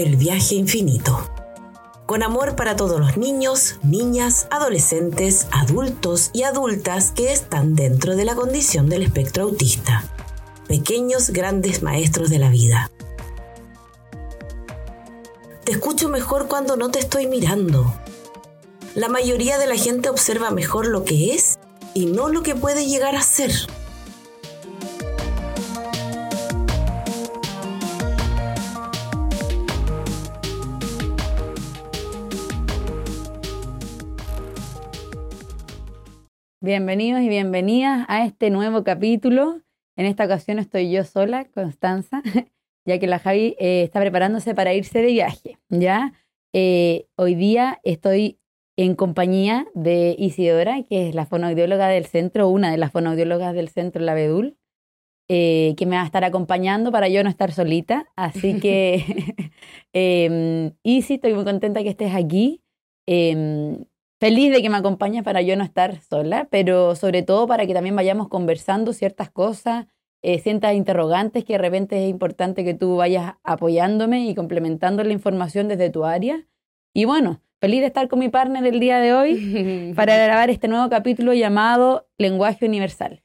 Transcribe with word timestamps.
El 0.00 0.16
viaje 0.16 0.54
infinito. 0.54 1.30
Con 2.06 2.22
amor 2.22 2.56
para 2.56 2.74
todos 2.74 2.98
los 2.98 3.18
niños, 3.18 3.76
niñas, 3.82 4.46
adolescentes, 4.50 5.46
adultos 5.52 6.30
y 6.32 6.44
adultas 6.44 7.12
que 7.12 7.34
están 7.34 7.74
dentro 7.74 8.16
de 8.16 8.24
la 8.24 8.34
condición 8.34 8.88
del 8.88 9.02
espectro 9.02 9.42
autista. 9.42 10.04
Pequeños 10.66 11.28
grandes 11.28 11.82
maestros 11.82 12.30
de 12.30 12.38
la 12.38 12.48
vida. 12.48 12.90
Te 15.64 15.72
escucho 15.72 16.08
mejor 16.08 16.48
cuando 16.48 16.78
no 16.78 16.90
te 16.90 16.98
estoy 16.98 17.26
mirando. 17.26 17.94
La 18.94 19.10
mayoría 19.10 19.58
de 19.58 19.66
la 19.66 19.76
gente 19.76 20.08
observa 20.08 20.50
mejor 20.50 20.86
lo 20.86 21.04
que 21.04 21.34
es 21.34 21.58
y 21.92 22.06
no 22.06 22.30
lo 22.30 22.42
que 22.42 22.54
puede 22.54 22.86
llegar 22.86 23.16
a 23.16 23.22
ser. 23.22 23.52
Bienvenidos 36.62 37.22
y 37.22 37.30
bienvenidas 37.30 38.04
a 38.08 38.26
este 38.26 38.50
nuevo 38.50 38.84
capítulo. 38.84 39.62
En 39.96 40.04
esta 40.04 40.26
ocasión 40.26 40.58
estoy 40.58 40.90
yo 40.90 41.04
sola, 41.04 41.46
Constanza, 41.46 42.22
ya 42.84 42.98
que 42.98 43.06
la 43.06 43.18
Javi 43.18 43.56
eh, 43.58 43.82
está 43.82 43.98
preparándose 43.98 44.54
para 44.54 44.74
irse 44.74 45.00
de 45.00 45.06
viaje. 45.06 45.58
¿ya? 45.70 46.12
Eh, 46.52 47.06
hoy 47.16 47.34
día 47.34 47.80
estoy 47.82 48.40
en 48.76 48.94
compañía 48.94 49.68
de 49.72 50.14
Isidora, 50.18 50.82
que 50.82 51.08
es 51.08 51.14
la 51.14 51.24
fonoaudióloga 51.24 51.88
del 51.88 52.04
centro, 52.04 52.50
una 52.50 52.70
de 52.70 52.76
las 52.76 52.92
fonoaudiólogas 52.92 53.54
del 53.54 53.70
centro 53.70 54.02
La 54.02 54.12
Bedul, 54.12 54.58
eh, 55.28 55.74
que 55.78 55.86
me 55.86 55.96
va 55.96 56.02
a 56.02 56.06
estar 56.06 56.24
acompañando 56.24 56.92
para 56.92 57.08
yo 57.08 57.24
no 57.24 57.30
estar 57.30 57.52
solita. 57.52 58.04
Así 58.16 58.60
que, 58.60 59.34
Isi, 60.82 61.14
estoy 61.14 61.32
muy 61.32 61.44
contenta 61.44 61.82
que 61.82 61.88
estés 61.88 62.14
aquí. 62.14 62.60
Em, 63.06 63.86
feliz 64.20 64.52
de 64.52 64.60
que 64.60 64.68
me 64.68 64.76
acompañes 64.76 65.24
para 65.24 65.40
yo 65.40 65.56
no 65.56 65.64
estar 65.64 66.00
sola, 66.02 66.46
pero 66.50 66.94
sobre 66.94 67.22
todo 67.22 67.46
para 67.46 67.66
que 67.66 67.72
también 67.72 67.96
vayamos 67.96 68.28
conversando 68.28 68.92
ciertas 68.92 69.30
cosas, 69.30 69.86
eh, 70.22 70.38
ciertas 70.38 70.74
interrogantes 70.74 71.44
que 71.44 71.54
de 71.54 71.58
repente 71.58 72.04
es 72.04 72.10
importante 72.10 72.62
que 72.62 72.74
tú 72.74 72.96
vayas 72.96 73.36
apoyándome 73.42 74.26
y 74.26 74.34
complementando 74.34 75.02
la 75.02 75.14
información 75.14 75.68
desde 75.68 75.88
tu 75.88 76.04
área. 76.04 76.46
Y 76.92 77.06
bueno, 77.06 77.40
feliz 77.62 77.80
de 77.80 77.86
estar 77.86 78.08
con 78.08 78.18
mi 78.18 78.28
partner 78.28 78.66
el 78.66 78.78
día 78.78 78.98
de 78.98 79.14
hoy 79.14 79.92
para 79.96 80.14
grabar 80.16 80.50
este 80.50 80.68
nuevo 80.68 80.90
capítulo 80.90 81.32
llamado 81.32 82.06
Lenguaje 82.18 82.66
Universal. 82.66 83.22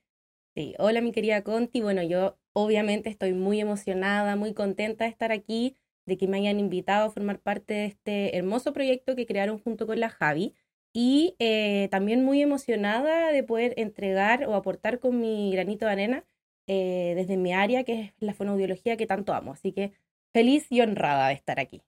Sí, 0.56 0.76
hola 0.80 1.02
mi 1.02 1.12
querida 1.12 1.44
Conti. 1.44 1.82
Bueno, 1.82 2.04
yo 2.04 2.38
obviamente 2.54 3.10
estoy 3.10 3.34
muy 3.34 3.60
emocionada, 3.60 4.38
muy 4.38 4.54
contenta 4.54 5.04
de 5.04 5.10
estar 5.10 5.34
aquí, 5.34 5.76
de 6.06 6.16
que 6.16 6.30
me 6.30 6.38
hayan 6.38 6.58
invitado 6.58 7.08
a 7.08 7.12
formar 7.12 7.40
parte 7.40 7.74
de 7.74 7.86
este 7.88 8.38
hermoso 8.38 8.72
proyecto 8.72 9.18
que 9.18 9.26
crearon 9.26 9.60
junto 9.60 9.86
con 9.86 10.00
la 10.00 10.10
Javi 10.10 10.54
y 10.98 11.36
eh, 11.40 11.90
también 11.92 12.24
muy 12.24 12.42
emocionada 12.42 13.30
de 13.34 13.44
poder 13.44 13.74
entregar 13.76 14.46
o 14.46 14.56
aportar 14.56 15.02
con 15.02 15.20
mi 15.20 15.52
granito 15.52 15.86
de 15.86 15.92
arena 15.92 16.24
eh, 16.68 17.12
desde 17.18 17.36
mi 17.36 17.52
área, 17.52 17.84
que 17.84 18.00
es 18.00 18.14
la 18.20 18.34
fonoaudiología 18.34 18.96
que 18.96 19.06
tanto 19.06 19.34
amo. 19.34 19.52
Así 19.52 19.74
que 19.74 19.92
feliz 20.32 20.68
y 20.70 20.80
honrada 20.80 21.28
de 21.28 21.34
estar 21.34 21.60
aquí. 21.60 21.82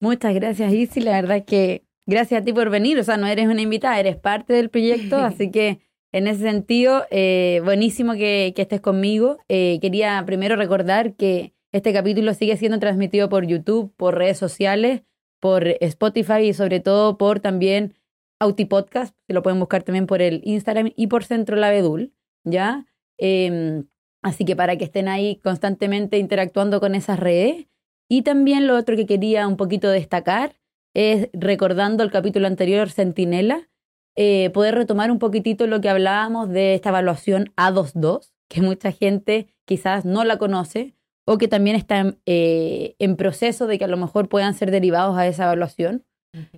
Muchas 0.00 0.32
gracias, 0.36 0.72
Isi. 0.72 1.00
La 1.00 1.20
verdad 1.20 1.38
es 1.38 1.44
que 1.44 1.82
gracias 2.06 2.40
a 2.40 2.44
ti 2.44 2.52
por 2.52 2.70
venir. 2.70 3.00
O 3.00 3.02
sea, 3.02 3.16
no 3.16 3.26
eres 3.26 3.48
una 3.48 3.62
invitada, 3.62 3.98
eres 3.98 4.14
parte 4.16 4.52
del 4.52 4.70
proyecto, 4.70 5.16
así 5.16 5.50
que 5.50 5.80
en 6.12 6.28
ese 6.28 6.42
sentido, 6.42 7.04
eh, 7.10 7.60
buenísimo 7.64 8.12
que, 8.12 8.52
que, 8.54 8.62
estés 8.62 8.80
conmigo. 8.80 9.38
Quería 9.48 10.22
primero 10.24 10.54
recordar 10.54 11.14
que 11.14 11.52
este 11.72 11.92
capítulo 11.92 12.32
sigue 12.32 12.56
siendo 12.56 12.78
transmitido 12.78 13.28
por 13.28 13.44
YouTube, 13.44 13.92
por 13.96 14.18
redes 14.18 14.38
sociales, 14.38 15.02
por 15.40 15.66
Spotify 15.80 16.42
y 16.42 16.52
sobre 16.52 16.78
todo 16.78 17.18
por 17.18 17.40
también 17.40 17.94
Autipodcast, 18.42 19.14
que 19.26 19.34
lo 19.34 19.42
pueden 19.42 19.60
buscar 19.60 19.82
también 19.82 20.06
por 20.06 20.20
el 20.22 20.40
Instagram 20.44 20.92
y 20.96 21.06
por 21.06 21.24
Centro 21.24 21.56
Lavedul, 21.56 22.12
¿ya? 22.44 22.86
Eh, 23.18 23.84
así 24.22 24.44
que 24.44 24.56
para 24.56 24.76
que 24.76 24.84
estén 24.84 25.08
ahí 25.08 25.40
constantemente 25.42 26.18
interactuando 26.18 26.80
con 26.80 26.94
esas 26.94 27.18
redes. 27.18 27.66
Y 28.08 28.22
también 28.22 28.66
lo 28.66 28.76
otro 28.76 28.96
que 28.96 29.06
quería 29.06 29.46
un 29.46 29.56
poquito 29.56 29.90
destacar 29.90 30.56
es, 30.94 31.28
recordando 31.32 32.02
el 32.02 32.10
capítulo 32.10 32.46
anterior, 32.46 32.90
Centinela, 32.90 33.70
eh, 34.16 34.50
poder 34.50 34.74
retomar 34.74 35.10
un 35.10 35.18
poquitito 35.18 35.66
lo 35.66 35.80
que 35.80 35.88
hablábamos 35.88 36.50
de 36.50 36.74
esta 36.74 36.90
evaluación 36.90 37.52
A22, 37.56 38.32
que 38.48 38.60
mucha 38.60 38.92
gente 38.92 39.54
quizás 39.64 40.04
no 40.04 40.24
la 40.24 40.36
conoce 40.36 40.94
o 41.24 41.38
que 41.38 41.48
también 41.48 41.76
está 41.76 42.16
eh, 42.26 42.96
en 42.98 43.16
proceso 43.16 43.66
de 43.66 43.78
que 43.78 43.84
a 43.84 43.88
lo 43.88 43.96
mejor 43.96 44.28
puedan 44.28 44.54
ser 44.54 44.70
derivados 44.70 45.16
a 45.16 45.26
esa 45.26 45.44
evaluación. 45.44 46.04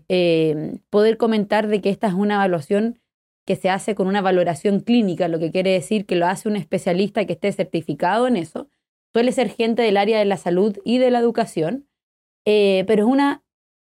Eh, 0.09 0.79
poder 0.91 1.17
comentar 1.17 1.67
de 1.67 1.81
que 1.81 1.91
esta 1.91 2.07
es 2.07 2.15
una 2.15 2.35
evaluación 2.35 3.01
que 3.45 3.57
se 3.57 3.71
hace 3.71 3.95
con 3.95 4.07
una 4.07 4.23
valoración 4.23 4.81
clínica, 4.81 5.29
lo 5.29 5.39
que 5.39 5.51
quiere 5.51 5.73
decir 5.73 6.07
que 6.07 6.17
lo 6.17 6.27
hace 6.27 6.49
un 6.49 6.57
especialista 6.57 7.27
que 7.27 7.35
esté 7.35 7.53
certificado 7.53 8.27
en 8.27 8.37
eso. 8.37 8.69
Suele 9.13 9.33
ser 9.33 9.51
gente 9.51 9.83
del 9.83 9.97
área 9.97 10.19
de 10.19 10.25
la 10.25 10.37
salud 10.37 10.79
y 10.85 10.99
de 10.99 11.11
la 11.11 11.19
educación, 11.19 11.87
eh, 12.47 12.85
pero 12.87 13.05
es 13.05 13.13
un 13.13 13.21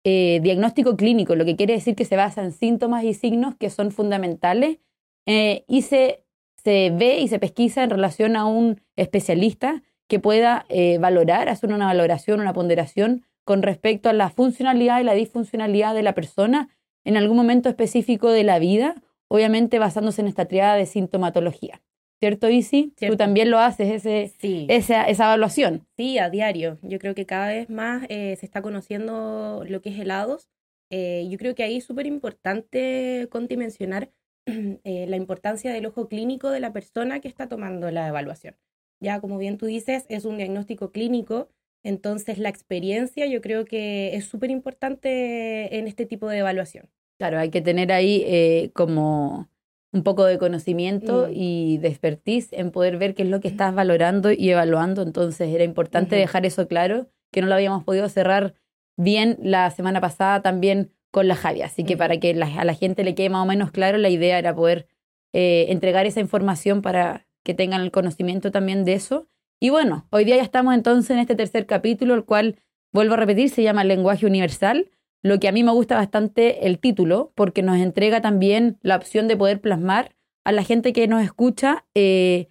eh, 0.03 0.39
diagnóstico 0.43 0.97
clínico, 0.97 1.35
lo 1.35 1.45
que 1.45 1.55
quiere 1.55 1.73
decir 1.73 1.95
que 1.95 2.05
se 2.05 2.15
basa 2.15 2.43
en 2.43 2.51
síntomas 2.51 3.03
y 3.03 3.13
signos 3.13 3.55
que 3.55 3.69
son 3.69 3.91
fundamentales 3.91 4.79
y 5.27 5.81
se, 5.81 6.23
se 6.63 6.91
ve 6.91 7.19
y 7.19 7.27
se 7.27 7.39
pesquisa 7.39 7.83
en 7.83 7.89
relación 7.89 8.35
a 8.35 8.45
un 8.45 8.79
especialista 8.95 9.81
que 10.07 10.19
pueda 10.19 10.67
valorar, 10.99 11.49
hacer 11.49 11.73
una 11.73 11.87
valoración, 11.87 12.41
una 12.41 12.53
ponderación 12.53 13.25
con 13.45 13.61
respecto 13.61 14.09
a 14.09 14.13
la 14.13 14.29
funcionalidad 14.29 14.99
y 14.99 15.03
la 15.03 15.13
disfuncionalidad 15.13 15.95
de 15.95 16.03
la 16.03 16.13
persona 16.13 16.69
en 17.05 17.15
algún 17.15 17.37
momento 17.37 17.69
específico 17.69 18.31
de 18.31 18.43
la 18.43 18.59
vida, 18.59 18.95
obviamente 19.29 19.79
basándose 19.79 20.21
en 20.21 20.27
esta 20.27 20.45
triada 20.45 20.75
de 20.75 20.85
sintomatología. 20.85 21.81
¿Cierto, 22.19 22.49
Isi? 22.49 22.93
Tú 22.97 23.17
también 23.17 23.51
lo 23.51 23.59
haces, 23.59 23.89
ese, 24.05 24.33
Sí, 24.39 24.65
esa, 24.69 25.03
esa 25.03 25.25
evaluación. 25.25 25.85
sí, 25.95 26.17
a 26.17 26.29
diario. 26.29 26.79
Yo 26.81 26.97
creo 26.97 27.13
que 27.13 27.25
cada 27.25 27.47
vez 27.49 27.69
más 27.69 28.05
eh, 28.09 28.35
se 28.37 28.45
está 28.45 28.61
conociendo 28.61 29.63
lo 29.67 29.81
que 29.81 29.89
es 29.89 29.99
helados. 29.99 30.49
Eh, 30.89 31.27
yo 31.29 31.37
creo 31.37 31.55
que 31.55 31.63
ahí 31.63 31.77
es 31.77 31.83
súper 31.83 32.07
importante, 32.07 33.27
Conti, 33.29 33.57
mencionar 33.57 34.11
eh, 34.45 35.05
la 35.07 35.17
importancia 35.17 35.71
del 35.73 35.85
ojo 35.85 36.07
clínico 36.07 36.49
de 36.49 36.59
la 36.61 36.71
persona 36.73 37.19
que 37.19 37.27
está 37.27 37.47
tomando 37.47 37.91
la 37.91 38.07
evaluación. 38.07 38.55
Ya, 39.01 39.19
como 39.19 39.37
bien 39.37 39.57
tú 39.57 39.65
dices, 39.65 40.05
es 40.09 40.25
un 40.25 40.37
diagnóstico 40.37 40.91
clínico, 40.91 41.49
entonces 41.85 42.37
la 42.37 42.49
experiencia 42.49 43.25
yo 43.27 43.39
creo 43.41 43.63
que 43.65 44.15
es 44.15 44.25
súper 44.25 44.51
importante 44.51 45.77
en 45.77 45.87
este 45.87 46.05
tipo 46.05 46.27
de 46.29 46.39
evaluación. 46.39 46.89
Claro, 47.17 47.39
hay 47.39 47.49
que 47.49 47.61
tener 47.61 47.91
ahí 47.91 48.23
eh, 48.25 48.71
como 48.73 49.47
un 49.93 50.03
poco 50.03 50.25
de 50.25 50.37
conocimiento 50.37 51.27
Mm. 51.29 51.33
y 51.33 51.77
de 51.77 51.87
expertise 51.87 52.51
en 52.51 52.71
poder 52.71 52.97
ver 52.97 53.15
qué 53.15 53.23
es 53.23 53.29
lo 53.29 53.39
que 53.39 53.47
estás 53.47 53.73
valorando 53.73 54.31
y 54.31 54.49
evaluando. 54.49 55.01
Entonces 55.01 55.49
era 55.53 55.63
importante 55.63 56.17
dejar 56.17 56.45
eso 56.45 56.67
claro, 56.67 57.07
que 57.31 57.39
no 57.41 57.47
lo 57.47 57.55
habíamos 57.55 57.83
podido 57.85 58.09
cerrar 58.09 58.55
bien 58.97 59.37
la 59.41 59.71
semana 59.71 60.01
pasada 60.01 60.41
también 60.41 60.91
con 61.11 61.27
la 61.29 61.35
Javi. 61.35 61.61
Así 61.61 61.85
que 61.85 61.93
Ujú. 61.93 61.99
para 61.99 62.17
que 62.19 62.33
la- 62.33 62.47
a 62.59 62.65
la 62.65 62.73
gente 62.73 63.05
le 63.05 63.15
quede 63.15 63.29
más 63.29 63.43
o 63.43 63.45
menos 63.45 63.71
claro, 63.71 63.97
la 63.97 64.09
idea 64.09 64.37
era 64.37 64.53
poder 64.53 64.87
eh, 65.33 65.65
entregar 65.69 66.05
esa 66.05 66.19
información 66.21 66.81
para 66.81 67.25
que 67.43 67.53
tengan 67.53 67.81
el 67.81 67.91
conocimiento 67.91 68.51
también 68.51 68.85
de 68.85 68.93
eso. 68.93 69.27
Y 69.65 69.71
bueno, 69.71 70.05
hoy 70.11 70.25
día 70.25 70.35
ya 70.35 70.43
estamos 70.43 70.75
entonces 70.75 71.09
en 71.09 71.17
este 71.17 71.33
tercer 71.33 71.65
capítulo, 71.65 72.13
el 72.13 72.23
cual, 72.23 72.59
vuelvo 72.93 73.15
a 73.15 73.17
repetir, 73.17 73.49
se 73.49 73.63
llama 73.63 73.83
Lenguaje 73.83 74.27
Universal. 74.27 74.91
Lo 75.23 75.39
que 75.39 75.47
a 75.47 75.51
mí 75.51 75.63
me 75.63 75.71
gusta 75.71 75.95
bastante 75.95 76.67
el 76.67 76.77
título, 76.77 77.31
porque 77.33 77.63
nos 77.63 77.77
entrega 77.77 78.21
también 78.21 78.77
la 78.83 78.95
opción 78.95 79.27
de 79.27 79.35
poder 79.35 79.61
plasmar 79.61 80.15
a 80.43 80.51
la 80.51 80.63
gente 80.63 80.93
que 80.93 81.07
nos 81.07 81.23
escucha 81.23 81.83
eh, 81.95 82.49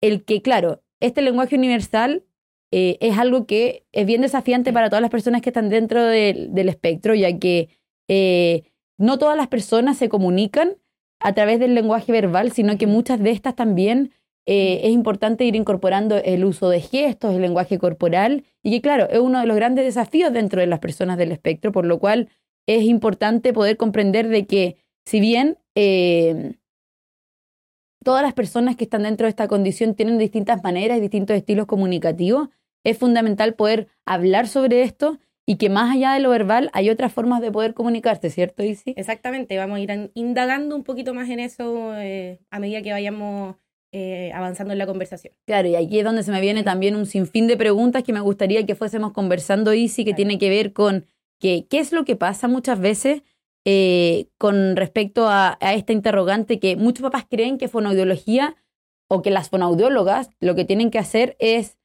el 0.00 0.24
que, 0.24 0.42
claro, 0.42 0.82
este 0.98 1.22
lenguaje 1.22 1.54
universal 1.54 2.24
eh, 2.72 2.98
es 3.00 3.16
algo 3.18 3.46
que 3.46 3.86
es 3.92 4.04
bien 4.04 4.22
desafiante 4.22 4.72
para 4.72 4.88
todas 4.90 5.02
las 5.02 5.12
personas 5.12 5.42
que 5.42 5.50
están 5.50 5.68
dentro 5.68 6.02
del, 6.02 6.68
espectro, 6.68 7.14
ya 7.14 7.38
que 7.38 7.68
eh, 8.08 8.64
no 8.98 9.16
todas 9.16 9.36
las 9.36 9.46
personas 9.46 9.96
se 9.96 10.08
comunican 10.08 10.76
a 11.20 11.34
través 11.34 11.60
del 11.60 11.76
lenguaje 11.76 12.10
verbal, 12.10 12.50
sino 12.50 12.76
que 12.78 12.88
muchas 12.88 13.20
de 13.20 13.30
estas 13.30 13.54
también 13.54 14.10
eh, 14.46 14.80
es 14.84 14.90
importante 14.90 15.44
ir 15.44 15.54
incorporando 15.56 16.16
el 16.16 16.44
uso 16.44 16.68
de 16.68 16.80
gestos, 16.80 17.34
el 17.34 17.42
lenguaje 17.42 17.78
corporal, 17.78 18.44
y 18.62 18.70
que 18.72 18.80
claro, 18.80 19.08
es 19.10 19.18
uno 19.18 19.40
de 19.40 19.46
los 19.46 19.56
grandes 19.56 19.84
desafíos 19.84 20.32
dentro 20.32 20.60
de 20.60 20.66
las 20.66 20.80
personas 20.80 21.16
del 21.18 21.32
espectro, 21.32 21.72
por 21.72 21.84
lo 21.86 21.98
cual 21.98 22.28
es 22.66 22.82
importante 22.84 23.52
poder 23.52 23.76
comprender 23.76 24.28
de 24.28 24.46
que 24.46 24.76
si 25.04 25.20
bien 25.20 25.58
eh, 25.74 26.54
todas 28.04 28.22
las 28.22 28.34
personas 28.34 28.76
que 28.76 28.84
están 28.84 29.04
dentro 29.04 29.26
de 29.26 29.30
esta 29.30 29.48
condición 29.48 29.94
tienen 29.94 30.18
distintas 30.18 30.62
maneras 30.62 30.98
y 30.98 31.00
distintos 31.00 31.36
estilos 31.36 31.66
comunicativos, 31.66 32.48
es 32.84 32.98
fundamental 32.98 33.54
poder 33.54 33.88
hablar 34.04 34.48
sobre 34.48 34.82
esto 34.82 35.18
y 35.46 35.56
que 35.56 35.68
más 35.70 35.94
allá 35.94 36.12
de 36.14 36.20
lo 36.20 36.30
verbal 36.30 36.70
hay 36.72 36.90
otras 36.90 37.12
formas 37.12 37.40
de 37.40 37.50
poder 37.50 37.74
comunicarse, 37.74 38.30
¿cierto, 38.30 38.62
Isi? 38.62 38.94
Exactamente, 38.96 39.56
vamos 39.56 39.78
a 39.78 39.80
ir 39.80 39.92
an- 39.92 40.10
indagando 40.14 40.76
un 40.76 40.84
poquito 40.84 41.14
más 41.14 41.28
en 41.30 41.40
eso 41.40 41.96
eh, 41.96 42.40
a 42.50 42.58
medida 42.58 42.82
que 42.82 42.92
vayamos 42.92 43.56
eh, 43.92 44.32
avanzando 44.34 44.72
en 44.72 44.78
la 44.78 44.86
conversación. 44.86 45.34
Claro, 45.46 45.68
y 45.68 45.76
aquí 45.76 45.98
es 45.98 46.04
donde 46.04 46.22
se 46.22 46.32
me 46.32 46.40
viene 46.40 46.62
también 46.62 46.96
un 46.96 47.06
sinfín 47.06 47.46
de 47.46 47.56
preguntas 47.56 48.02
que 48.02 48.12
me 48.12 48.20
gustaría 48.20 48.64
que 48.64 48.74
fuésemos 48.74 49.12
conversando, 49.12 49.74
Isi, 49.74 50.04
que 50.04 50.14
tiene 50.14 50.38
que 50.38 50.48
ver 50.48 50.72
con 50.72 51.06
que, 51.38 51.66
qué 51.68 51.78
es 51.78 51.92
lo 51.92 52.04
que 52.04 52.16
pasa 52.16 52.48
muchas 52.48 52.80
veces 52.80 53.22
eh, 53.64 54.28
con 54.38 54.76
respecto 54.76 55.28
a, 55.28 55.58
a, 55.60 55.74
esta 55.74 55.92
interrogante 55.92 56.58
que 56.58 56.74
muchos 56.76 57.02
papás 57.02 57.26
creen 57.28 57.58
que 57.58 57.68
fonoaudiología 57.68 58.56
o 59.08 59.22
que 59.22 59.30
las 59.30 59.50
fonoaudiólogas 59.50 60.30
lo 60.40 60.54
que 60.54 60.64
tienen 60.64 60.90
que 60.90 60.98
hacer 60.98 61.36
es 61.38 61.76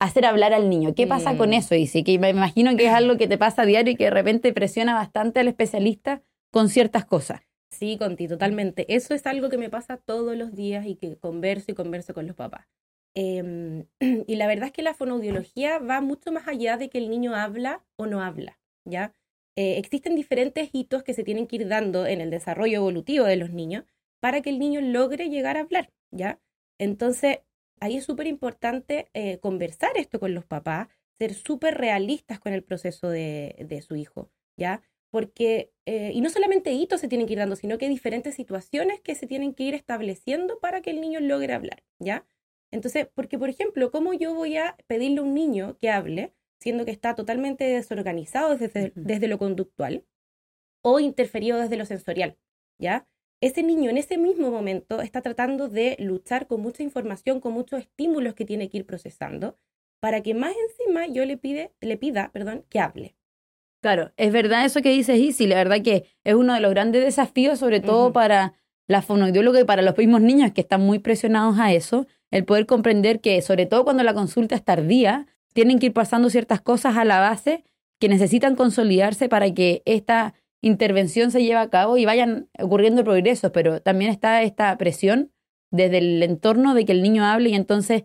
hacer 0.00 0.24
hablar 0.24 0.54
al 0.54 0.70
niño. 0.70 0.94
¿Qué 0.94 1.06
pasa 1.06 1.36
con 1.36 1.52
eso, 1.52 1.74
Isi? 1.74 2.02
Que 2.02 2.18
me 2.18 2.30
imagino 2.30 2.74
que 2.74 2.86
es 2.86 2.92
algo 2.92 3.18
que 3.18 3.28
te 3.28 3.36
pasa 3.36 3.62
a 3.62 3.66
diario 3.66 3.92
y 3.92 3.96
que 3.96 4.04
de 4.04 4.10
repente 4.10 4.52
presiona 4.54 4.94
bastante 4.94 5.40
al 5.40 5.48
especialista 5.48 6.22
con 6.50 6.70
ciertas 6.70 7.04
cosas. 7.04 7.42
Sí, 7.70 7.96
Conti, 7.98 8.26
totalmente. 8.28 8.92
Eso 8.94 9.14
es 9.14 9.26
algo 9.26 9.48
que 9.48 9.58
me 9.58 9.70
pasa 9.70 9.96
todos 9.96 10.36
los 10.36 10.54
días 10.54 10.86
y 10.86 10.96
que 10.96 11.16
converso 11.16 11.70
y 11.70 11.74
converso 11.74 12.14
con 12.14 12.26
los 12.26 12.36
papás. 12.36 12.66
Em, 13.14 13.86
y 14.26 14.36
la 14.36 14.46
verdad 14.46 14.66
es 14.66 14.72
que 14.72 14.82
la 14.82 14.94
fonoaudiología 14.94 15.78
va 15.78 16.00
mucho 16.00 16.32
más 16.32 16.48
allá 16.48 16.76
de 16.76 16.90
que 16.90 16.98
el 16.98 17.08
niño 17.10 17.34
habla 17.34 17.84
o 17.96 18.06
no 18.06 18.22
habla, 18.22 18.58
¿ya? 18.84 19.14
Eh, 19.56 19.78
existen 19.78 20.14
diferentes 20.16 20.70
hitos 20.72 21.02
que 21.02 21.14
se 21.14 21.24
tienen 21.24 21.46
que 21.46 21.56
ir 21.56 21.68
dando 21.68 22.06
en 22.06 22.20
el 22.20 22.30
desarrollo 22.30 22.76
evolutivo 22.76 23.24
de 23.24 23.36
los 23.36 23.50
niños 23.50 23.84
para 24.20 24.42
que 24.42 24.50
el 24.50 24.58
niño 24.58 24.80
logre 24.80 25.28
llegar 25.28 25.56
a 25.56 25.60
hablar, 25.60 25.90
¿ya? 26.10 26.40
Entonces, 26.78 27.38
ahí 27.80 27.96
es 27.96 28.04
súper 28.04 28.26
importante 28.26 29.08
eh, 29.14 29.38
conversar 29.38 29.90
esto 29.96 30.18
con 30.20 30.34
los 30.34 30.44
papás, 30.44 30.88
ser 31.18 31.34
súper 31.34 31.78
realistas 31.78 32.40
con 32.40 32.52
el 32.52 32.62
proceso 32.64 33.08
de, 33.08 33.56
de 33.68 33.82
su 33.82 33.96
hijo, 33.96 34.30
¿ya? 34.56 34.82
Porque, 35.10 35.72
eh, 35.86 36.12
y 36.14 36.20
no 36.20 36.30
solamente 36.30 36.72
hitos 36.72 37.00
se 37.00 37.08
tienen 37.08 37.26
que 37.26 37.34
ir 37.34 37.38
dando, 37.38 37.56
sino 37.56 37.78
que 37.78 37.88
diferentes 37.88 38.34
situaciones 38.34 39.00
que 39.00 39.14
se 39.14 39.26
tienen 39.26 39.54
que 39.54 39.64
ir 39.64 39.74
estableciendo 39.74 40.60
para 40.60 40.80
que 40.80 40.90
el 40.90 41.00
niño 41.00 41.20
logre 41.20 41.52
hablar, 41.52 41.82
¿ya? 41.98 42.26
Entonces, 42.70 43.08
porque, 43.14 43.38
por 43.38 43.48
ejemplo, 43.48 43.90
¿cómo 43.90 44.14
yo 44.14 44.34
voy 44.34 44.56
a 44.56 44.76
pedirle 44.86 45.20
a 45.20 45.22
un 45.22 45.34
niño 45.34 45.76
que 45.78 45.90
hable, 45.90 46.32
siendo 46.60 46.84
que 46.84 46.92
está 46.92 47.14
totalmente 47.14 47.64
desorganizado 47.64 48.56
desde, 48.56 48.92
desde 48.94 49.28
lo 49.28 49.38
conductual 49.38 50.04
o 50.82 51.00
interferido 51.00 51.58
desde 51.58 51.76
lo 51.76 51.84
sensorial, 51.84 52.38
¿ya? 52.78 53.06
Ese 53.42 53.62
niño 53.62 53.90
en 53.90 53.96
ese 53.96 54.18
mismo 54.18 54.50
momento 54.50 55.00
está 55.00 55.22
tratando 55.22 55.68
de 55.68 55.96
luchar 55.98 56.46
con 56.46 56.60
mucha 56.60 56.82
información, 56.82 57.40
con 57.40 57.54
muchos 57.54 57.80
estímulos 57.80 58.34
que 58.34 58.44
tiene 58.44 58.68
que 58.68 58.78
ir 58.78 58.86
procesando, 58.86 59.58
para 60.00 60.22
que 60.22 60.34
más 60.34 60.54
encima 60.68 61.06
yo 61.06 61.24
le, 61.24 61.36
pide, 61.36 61.72
le 61.80 61.96
pida 61.96 62.30
perdón, 62.32 62.64
que 62.68 62.80
hable, 62.80 63.16
Claro, 63.80 64.12
es 64.16 64.32
verdad 64.32 64.64
eso 64.66 64.82
que 64.82 64.90
dices, 64.90 65.18
Isi, 65.18 65.46
la 65.46 65.56
verdad 65.56 65.82
que 65.82 66.04
es 66.22 66.34
uno 66.34 66.52
de 66.52 66.60
los 66.60 66.70
grandes 66.70 67.02
desafíos, 67.02 67.58
sobre 67.58 67.80
todo 67.80 68.12
para 68.12 68.54
la 68.86 69.00
fonoaudióloga 69.00 69.60
y 69.60 69.64
para 69.64 69.82
los 69.82 69.96
mismos 69.96 70.20
niños 70.20 70.52
que 70.52 70.60
están 70.60 70.82
muy 70.82 70.98
presionados 70.98 71.58
a 71.58 71.72
eso, 71.72 72.06
el 72.30 72.44
poder 72.44 72.66
comprender 72.66 73.20
que, 73.20 73.40
sobre 73.40 73.64
todo 73.66 73.84
cuando 73.84 74.02
la 74.02 74.12
consulta 74.12 74.54
es 74.54 74.64
tardía, 74.64 75.26
tienen 75.54 75.78
que 75.78 75.86
ir 75.86 75.92
pasando 75.92 76.28
ciertas 76.28 76.60
cosas 76.60 76.96
a 76.96 77.04
la 77.04 77.20
base 77.20 77.64
que 77.98 78.08
necesitan 78.08 78.54
consolidarse 78.54 79.28
para 79.28 79.52
que 79.52 79.82
esta 79.84 80.34
intervención 80.60 81.30
se 81.30 81.42
lleve 81.42 81.60
a 81.60 81.70
cabo 81.70 81.96
y 81.96 82.04
vayan 82.04 82.48
ocurriendo 82.58 83.02
progresos, 83.02 83.50
pero 83.52 83.80
también 83.80 84.10
está 84.10 84.42
esta 84.42 84.76
presión 84.76 85.32
desde 85.70 85.98
el 85.98 86.22
entorno 86.22 86.74
de 86.74 86.84
que 86.84 86.92
el 86.92 87.02
niño 87.02 87.24
hable 87.24 87.50
y 87.50 87.54
entonces 87.54 88.04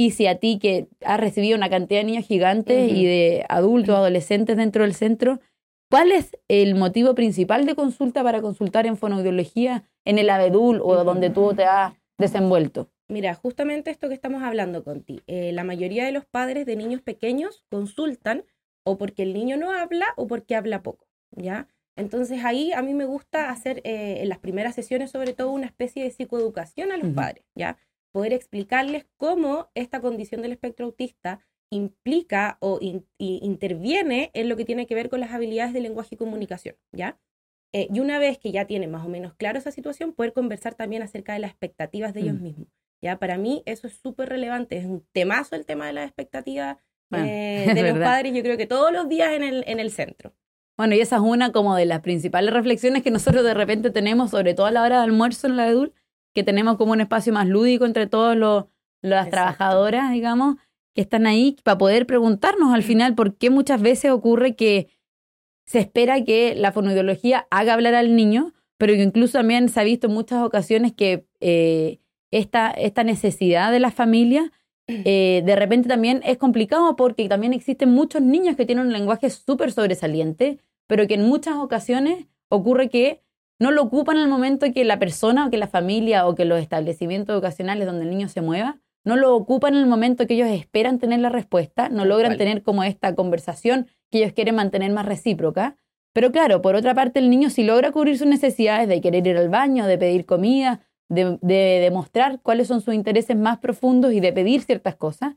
y 0.00 0.12
si 0.12 0.26
a 0.26 0.36
ti 0.36 0.58
que 0.58 0.88
has 1.04 1.20
recibido 1.20 1.58
una 1.58 1.68
cantidad 1.68 2.00
de 2.00 2.04
niños 2.04 2.24
gigantes 2.24 2.90
y 2.90 3.04
de 3.04 3.44
adultos, 3.50 3.94
adolescentes 3.94 4.56
dentro 4.56 4.82
del 4.82 4.94
centro, 4.94 5.40
¿cuál 5.90 6.10
es 6.10 6.38
el 6.48 6.74
motivo 6.74 7.14
principal 7.14 7.66
de 7.66 7.74
consulta 7.74 8.22
para 8.22 8.40
consultar 8.40 8.86
en 8.86 8.96
fonoaudiología 8.96 9.84
en 10.06 10.18
el 10.18 10.30
abedul 10.30 10.80
o 10.82 11.04
donde 11.04 11.28
tú 11.28 11.52
te 11.52 11.64
has 11.64 11.92
desenvuelto? 12.16 12.88
Mira, 13.08 13.34
justamente 13.34 13.90
esto 13.90 14.08
que 14.08 14.14
estamos 14.14 14.42
hablando 14.42 14.84
con 14.84 15.02
ti. 15.02 15.20
Eh, 15.26 15.52
la 15.52 15.64
mayoría 15.64 16.06
de 16.06 16.12
los 16.12 16.24
padres 16.24 16.64
de 16.64 16.76
niños 16.76 17.02
pequeños 17.02 17.66
consultan 17.68 18.44
o 18.84 18.96
porque 18.96 19.22
el 19.22 19.34
niño 19.34 19.58
no 19.58 19.70
habla 19.70 20.06
o 20.16 20.26
porque 20.26 20.56
habla 20.56 20.82
poco, 20.82 21.06
¿ya? 21.32 21.68
Entonces 21.94 22.42
ahí 22.42 22.72
a 22.72 22.80
mí 22.80 22.94
me 22.94 23.04
gusta 23.04 23.50
hacer 23.50 23.82
eh, 23.84 24.22
en 24.22 24.30
las 24.30 24.38
primeras 24.38 24.74
sesiones 24.74 25.10
sobre 25.10 25.34
todo 25.34 25.50
una 25.50 25.66
especie 25.66 26.04
de 26.04 26.10
psicoeducación 26.10 26.90
a 26.90 26.96
los 26.96 27.12
padres, 27.12 27.44
¿ya? 27.54 27.76
Poder 28.12 28.32
explicarles 28.32 29.06
cómo 29.16 29.70
esta 29.74 30.00
condición 30.00 30.42
del 30.42 30.52
espectro 30.52 30.86
autista 30.86 31.40
implica 31.70 32.58
o 32.60 32.80
interviene 33.18 34.30
en 34.34 34.48
lo 34.48 34.56
que 34.56 34.64
tiene 34.64 34.86
que 34.86 34.94
ver 34.94 35.08
con 35.08 35.20
las 35.20 35.30
habilidades 35.30 35.72
de 35.72 35.80
lenguaje 35.80 36.14
y 36.14 36.18
comunicación, 36.18 36.76
¿ya? 36.92 37.18
Eh, 37.72 37.86
y 37.92 38.00
una 38.00 38.18
vez 38.18 38.38
que 38.38 38.50
ya 38.50 38.66
tienen 38.66 38.90
más 38.90 39.06
o 39.06 39.08
menos 39.08 39.34
claro 39.34 39.58
esa 39.58 39.70
situación, 39.70 40.12
poder 40.12 40.32
conversar 40.32 40.74
también 40.74 41.02
acerca 41.02 41.32
de 41.32 41.38
las 41.38 41.52
expectativas 41.52 42.12
de 42.12 42.22
ellos 42.22 42.34
mm. 42.34 42.42
mismos, 42.42 42.68
¿ya? 43.00 43.18
Para 43.18 43.38
mí 43.38 43.62
eso 43.66 43.86
es 43.86 44.00
súper 44.00 44.28
relevante, 44.28 44.76
es 44.76 44.84
un 44.84 45.06
temazo 45.12 45.54
el 45.54 45.64
tema 45.64 45.86
de 45.86 45.92
las 45.92 46.06
expectativas 46.06 46.78
eh, 47.12 47.66
de 47.74 47.82
los 47.82 47.98
padres, 47.98 48.34
yo 48.34 48.42
creo 48.42 48.56
que 48.56 48.66
todos 48.66 48.92
los 48.92 49.08
días 49.08 49.32
en 49.32 49.44
el, 49.44 49.64
en 49.68 49.78
el 49.78 49.92
centro. 49.92 50.34
Bueno, 50.76 50.94
y 50.94 51.00
esa 51.00 51.16
es 51.16 51.22
una 51.22 51.52
como 51.52 51.76
de 51.76 51.84
las 51.84 52.00
principales 52.00 52.52
reflexiones 52.52 53.02
que 53.02 53.10
nosotros 53.10 53.44
de 53.44 53.54
repente 53.54 53.90
tenemos, 53.90 54.30
sobre 54.30 54.54
todo 54.54 54.66
a 54.66 54.70
la 54.70 54.82
hora 54.82 54.96
de 54.96 55.04
almuerzo 55.04 55.46
en 55.46 55.56
la 55.56 55.68
EDUL, 55.68 55.92
que 56.34 56.42
tenemos 56.44 56.76
como 56.76 56.92
un 56.92 57.00
espacio 57.00 57.32
más 57.32 57.48
lúdico 57.48 57.84
entre 57.86 58.06
todas 58.06 58.36
las 59.02 59.30
trabajadoras, 59.30 60.12
digamos, 60.12 60.56
que 60.94 61.00
están 61.00 61.26
ahí 61.26 61.56
para 61.62 61.78
poder 61.78 62.06
preguntarnos 62.06 62.74
al 62.74 62.82
final 62.82 63.14
por 63.14 63.36
qué 63.36 63.50
muchas 63.50 63.80
veces 63.80 64.10
ocurre 64.10 64.56
que 64.56 64.88
se 65.66 65.78
espera 65.78 66.24
que 66.24 66.54
la 66.54 66.72
fonoideología 66.72 67.46
haga 67.50 67.74
hablar 67.74 67.94
al 67.94 68.16
niño, 68.16 68.52
pero 68.76 68.94
que 68.94 69.02
incluso 69.02 69.38
también 69.38 69.68
se 69.68 69.80
ha 69.80 69.84
visto 69.84 70.08
en 70.08 70.14
muchas 70.14 70.42
ocasiones 70.42 70.92
que 70.92 71.26
eh, 71.40 72.00
esta, 72.30 72.70
esta 72.70 73.04
necesidad 73.04 73.70
de 73.70 73.80
la 73.80 73.90
familia 73.90 74.52
eh, 75.04 75.42
de 75.44 75.56
repente 75.56 75.88
también 75.88 76.20
es 76.24 76.36
complicado 76.36 76.96
porque 76.96 77.28
también 77.28 77.52
existen 77.52 77.90
muchos 77.90 78.22
niños 78.22 78.56
que 78.56 78.66
tienen 78.66 78.86
un 78.86 78.92
lenguaje 78.92 79.30
súper 79.30 79.72
sobresaliente, 79.72 80.58
pero 80.86 81.06
que 81.06 81.14
en 81.14 81.22
muchas 81.22 81.56
ocasiones 81.56 82.26
ocurre 82.48 82.88
que 82.88 83.22
no 83.60 83.70
lo 83.70 83.82
ocupan 83.82 84.16
en 84.16 84.24
el 84.24 84.28
momento 84.28 84.66
que 84.72 84.84
la 84.84 84.98
persona 84.98 85.46
o 85.46 85.50
que 85.50 85.58
la 85.58 85.68
familia 85.68 86.26
o 86.26 86.34
que 86.34 86.46
los 86.46 86.60
establecimientos 86.60 87.34
educacionales 87.34 87.86
donde 87.86 88.04
el 88.04 88.10
niño 88.10 88.28
se 88.28 88.40
mueva, 88.40 88.80
no 89.04 89.16
lo 89.16 89.36
ocupan 89.36 89.74
en 89.74 89.80
el 89.80 89.86
momento 89.86 90.26
que 90.26 90.34
ellos 90.34 90.48
esperan 90.48 90.98
tener 90.98 91.20
la 91.20 91.28
respuesta, 91.28 91.88
no 91.88 92.04
logran 92.04 92.36
tener 92.36 92.62
como 92.62 92.82
esta 92.84 93.14
conversación 93.14 93.86
que 94.10 94.18
ellos 94.18 94.32
quieren 94.32 94.56
mantener 94.56 94.90
más 94.92 95.06
recíproca. 95.06 95.76
Pero 96.12 96.32
claro, 96.32 96.60
por 96.60 96.74
otra 96.74 96.94
parte, 96.94 97.20
el 97.20 97.30
niño 97.30 97.50
sí 97.50 97.62
logra 97.62 97.92
cubrir 97.92 98.18
sus 98.18 98.26
necesidades 98.26 98.88
de 98.88 99.00
querer 99.00 99.26
ir 99.26 99.36
al 99.36 99.48
baño, 99.48 99.86
de 99.86 99.96
pedir 99.96 100.26
comida, 100.26 100.80
de, 101.08 101.38
demostrar 101.42 102.40
cuáles 102.42 102.68
son 102.68 102.80
sus 102.80 102.94
intereses 102.94 103.36
más 103.36 103.58
profundos 103.58 104.12
y 104.12 104.20
de 104.20 104.32
pedir 104.32 104.62
ciertas 104.62 104.96
cosas, 104.96 105.34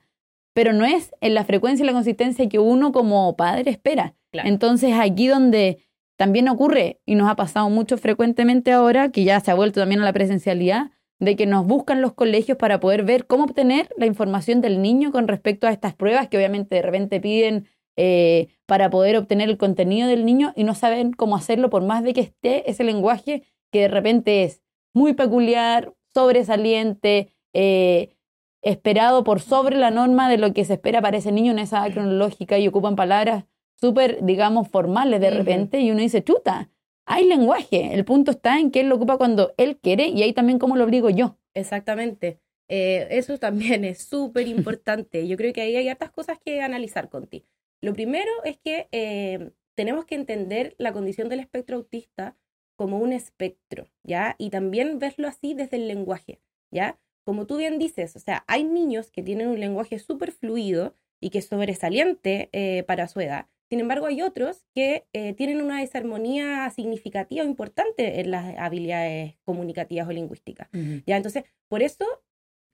pero 0.54 0.72
no 0.72 0.86
es 0.86 1.14
en 1.20 1.34
la 1.34 1.46
frecuencia 1.46 1.84
y 1.84 1.88
la 1.88 1.94
consistencia 1.94 2.48
que 2.48 2.60
uno 2.60 2.92
como 2.92 3.36
padre 3.36 3.70
espera. 3.72 4.16
Entonces, 4.32 4.94
aquí 4.94 5.28
donde 5.28 5.84
también 6.16 6.48
ocurre, 6.50 7.02
y 7.06 7.16
nos 7.16 7.30
ha 7.30 7.36
pasado 7.36 7.70
mucho 7.70 7.98
frecuentemente 7.98 8.72
ahora, 8.72 9.10
que 9.10 9.24
ya 9.24 9.40
se 9.40 9.52
ha 9.52 9.56
vuelto 9.56 9.80
también 9.80 10.02
a 10.02 10.06
la 10.06 10.14
presencialidad, 10.14 10.92
de 11.20 11.36
que 11.36 11.46
nos 11.46 11.66
buscan 11.66 12.02
los 12.02 12.14
colegios 12.14 12.58
para 12.58 12.80
poder 12.80 13.04
ver 13.04 13.28
cómo 13.28 13.46
obtener 13.46 13.90
la 13.98 14.06
información 14.06 14.62
del 14.62 14.82
niño 14.82 15.12
con 15.12 15.28
respecto 15.28 15.68
a 15.68 15.72
estas 15.72 15.94
pruebas 15.94 16.28
que 16.28 16.38
obviamente 16.38 16.76
de 16.76 16.82
repente 16.82 17.20
piden 17.20 17.68
eh, 17.96 18.48
para 18.66 18.90
poder 18.90 19.18
obtener 19.18 19.50
el 19.50 19.58
contenido 19.58 20.08
del 20.08 20.26
niño 20.26 20.52
y 20.56 20.64
no 20.64 20.76
saben 20.76 21.14
cómo 21.14 21.36
hacerlo 21.36 21.70
por 21.70 21.84
más 21.84 22.04
de 22.04 22.14
que 22.14 22.22
esté 22.22 22.70
ese 22.70 22.84
lenguaje 22.84 23.44
que 23.72 23.82
de 23.82 23.88
repente 23.88 24.44
es 24.44 24.62
muy 24.94 25.14
peculiar, 25.14 25.94
sobresaliente, 26.14 27.34
eh, 27.54 28.16
esperado 28.62 29.24
por 29.24 29.42
sobre 29.42 29.78
la 29.78 29.92
norma 29.92 30.30
de 30.30 30.38
lo 30.38 30.54
que 30.54 30.66
se 30.66 30.74
espera 30.74 31.02
para 31.02 31.18
ese 31.18 31.32
niño 31.32 31.52
en 31.52 31.60
esa 31.60 31.90
cronológica 31.90 32.58
y 32.58 32.68
ocupan 32.68 32.96
palabras 32.96 33.46
súper, 33.84 34.24
digamos, 34.24 34.70
formales 34.70 35.20
de 35.20 35.30
repente 35.30 35.82
y 35.82 35.92
uno 35.92 36.00
dice, 36.00 36.24
chuta, 36.24 36.70
hay 37.06 37.28
lenguaje. 37.28 37.94
El 37.94 38.06
punto 38.06 38.32
está 38.32 38.58
en 38.58 38.72
que 38.72 38.80
él 38.80 38.88
lo 38.88 38.96
ocupa 38.96 39.18
cuando 39.18 39.54
él 39.58 39.76
quiere 39.76 40.08
y 40.08 40.24
ahí 40.24 40.32
también 40.32 40.58
cómo 40.58 40.78
lo 40.78 40.86
obligo 40.86 41.10
yo. 41.10 41.38
Exactamente. 41.54 42.40
Eh, 42.70 43.08
eso 43.10 43.38
también 43.40 43.84
es 43.84 44.06
súper 44.06 44.48
importante. 44.48 45.28
Yo 45.28 45.36
creo 45.36 45.52
que 45.52 45.60
ahí 45.60 45.76
hay 45.76 45.90
hartas 45.90 46.12
cosas 46.12 46.40
que 46.40 46.62
analizar 46.62 47.10
contigo. 47.10 47.46
Lo 47.82 47.92
primero 47.92 48.32
es 48.46 48.58
que 48.58 48.88
eh, 48.94 49.52
tenemos 49.76 50.06
que 50.06 50.16
entender 50.16 50.76
la 50.78 50.94
condición 50.94 51.28
del 51.28 51.42
espectro 51.42 51.76
autista 51.76 52.38
como 52.78 53.00
un 53.00 53.12
espectro, 53.12 53.90
¿ya? 54.04 54.38
Y 54.38 54.50
también 54.50 54.98
verlo 54.98 55.28
así 55.28 55.56
desde 55.56 55.76
el 55.76 55.90
lenguaje, 55.90 56.40
¿ya? 56.72 56.98
Como 57.26 57.48
tú 57.48 57.58
bien 57.58 57.80
dices, 57.80 58.16
o 58.16 58.20
sea, 58.20 58.46
hay 58.48 58.64
niños 58.64 59.12
que 59.12 59.24
tienen 59.24 59.50
un 59.50 59.60
lenguaje 59.60 60.00
súper 60.00 60.32
fluido 60.32 60.96
y 61.20 61.32
que 61.32 61.40
es 61.40 61.48
sobresaliente 61.48 62.50
eh, 62.54 62.84
para 62.84 63.10
su 63.10 63.20
edad, 63.20 63.48
sin 63.70 63.80
embargo, 63.80 64.06
hay 64.06 64.22
otros 64.22 64.66
que 64.74 65.06
eh, 65.14 65.34
tienen 65.34 65.62
una 65.62 65.80
desarmonía 65.80 66.70
significativa 66.70 67.44
importante 67.44 68.20
en 68.20 68.32
las 68.32 68.58
habilidades 68.58 69.36
comunicativas 69.44 70.08
o 70.08 70.12
lingüísticas. 70.12 70.70
¿ya? 71.06 71.18
Entonces, 71.18 71.44
por 71.68 71.82
eso, 71.82 72.06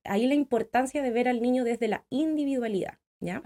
hay 0.03 0.27
la 0.27 0.34
importancia 0.34 1.01
de 1.01 1.12
ver 1.12 1.27
al 1.27 1.41
niño 1.41 1.63
desde 1.63 1.88
la 1.88 2.05
individualidad. 2.10 3.00
¿ya? 3.19 3.41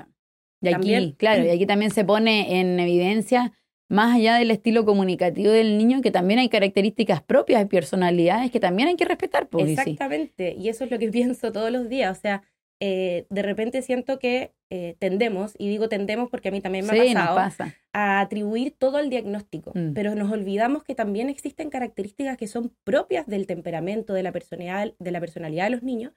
Y 0.61 0.73
aquí, 0.73 1.15
claro, 1.17 1.45
y 1.45 1.49
aquí 1.49 1.65
también 1.65 1.91
se 1.91 2.05
pone 2.05 2.59
en 2.59 2.79
evidencia 2.79 3.51
más 3.89 4.15
allá 4.15 4.35
del 4.35 4.49
estilo 4.49 4.85
comunicativo 4.85 5.51
del 5.51 5.77
niño, 5.77 6.01
que 6.01 6.09
también 6.09 6.39
hay 6.39 6.49
características 6.49 7.21
propias 7.21 7.61
y 7.61 7.65
personalidades 7.65 8.49
que 8.49 8.59
también 8.59 8.87
hay 8.87 8.95
que 8.95 9.05
respetar. 9.05 9.47
Pues, 9.47 9.69
Exactamente, 9.69 10.55
y 10.57 10.69
eso 10.69 10.85
es 10.85 10.91
lo 10.91 10.97
que 10.97 11.09
pienso 11.11 11.51
todos 11.51 11.71
los 11.71 11.89
días. 11.89 12.17
O 12.17 12.19
sea, 12.19 12.41
eh, 12.85 13.27
de 13.29 13.43
repente 13.43 13.81
siento 13.81 14.19
que 14.19 14.51
eh, 14.69 14.97
tendemos, 14.99 15.53
y 15.57 15.69
digo 15.69 15.87
tendemos 15.87 16.29
porque 16.29 16.49
a 16.49 16.51
mí 16.51 16.59
también 16.59 16.85
me 16.85 16.99
ha 17.15 17.33
pasado, 17.33 17.71
a 17.93 18.19
atribuir 18.19 18.75
todo 18.77 18.97
al 18.97 19.09
diagnóstico, 19.09 19.71
mm. 19.73 19.93
pero 19.93 20.15
nos 20.15 20.29
olvidamos 20.29 20.83
que 20.83 20.93
también 20.93 21.29
existen 21.29 21.69
características 21.69 22.35
que 22.35 22.47
son 22.47 22.75
propias 22.83 23.25
del 23.25 23.47
temperamento, 23.47 24.13
de 24.13 24.23
la 24.23 24.33
personalidad 24.33 24.93
de, 24.99 25.11
la 25.11 25.21
personalidad 25.21 25.63
de 25.63 25.69
los 25.69 25.83
niños, 25.83 26.11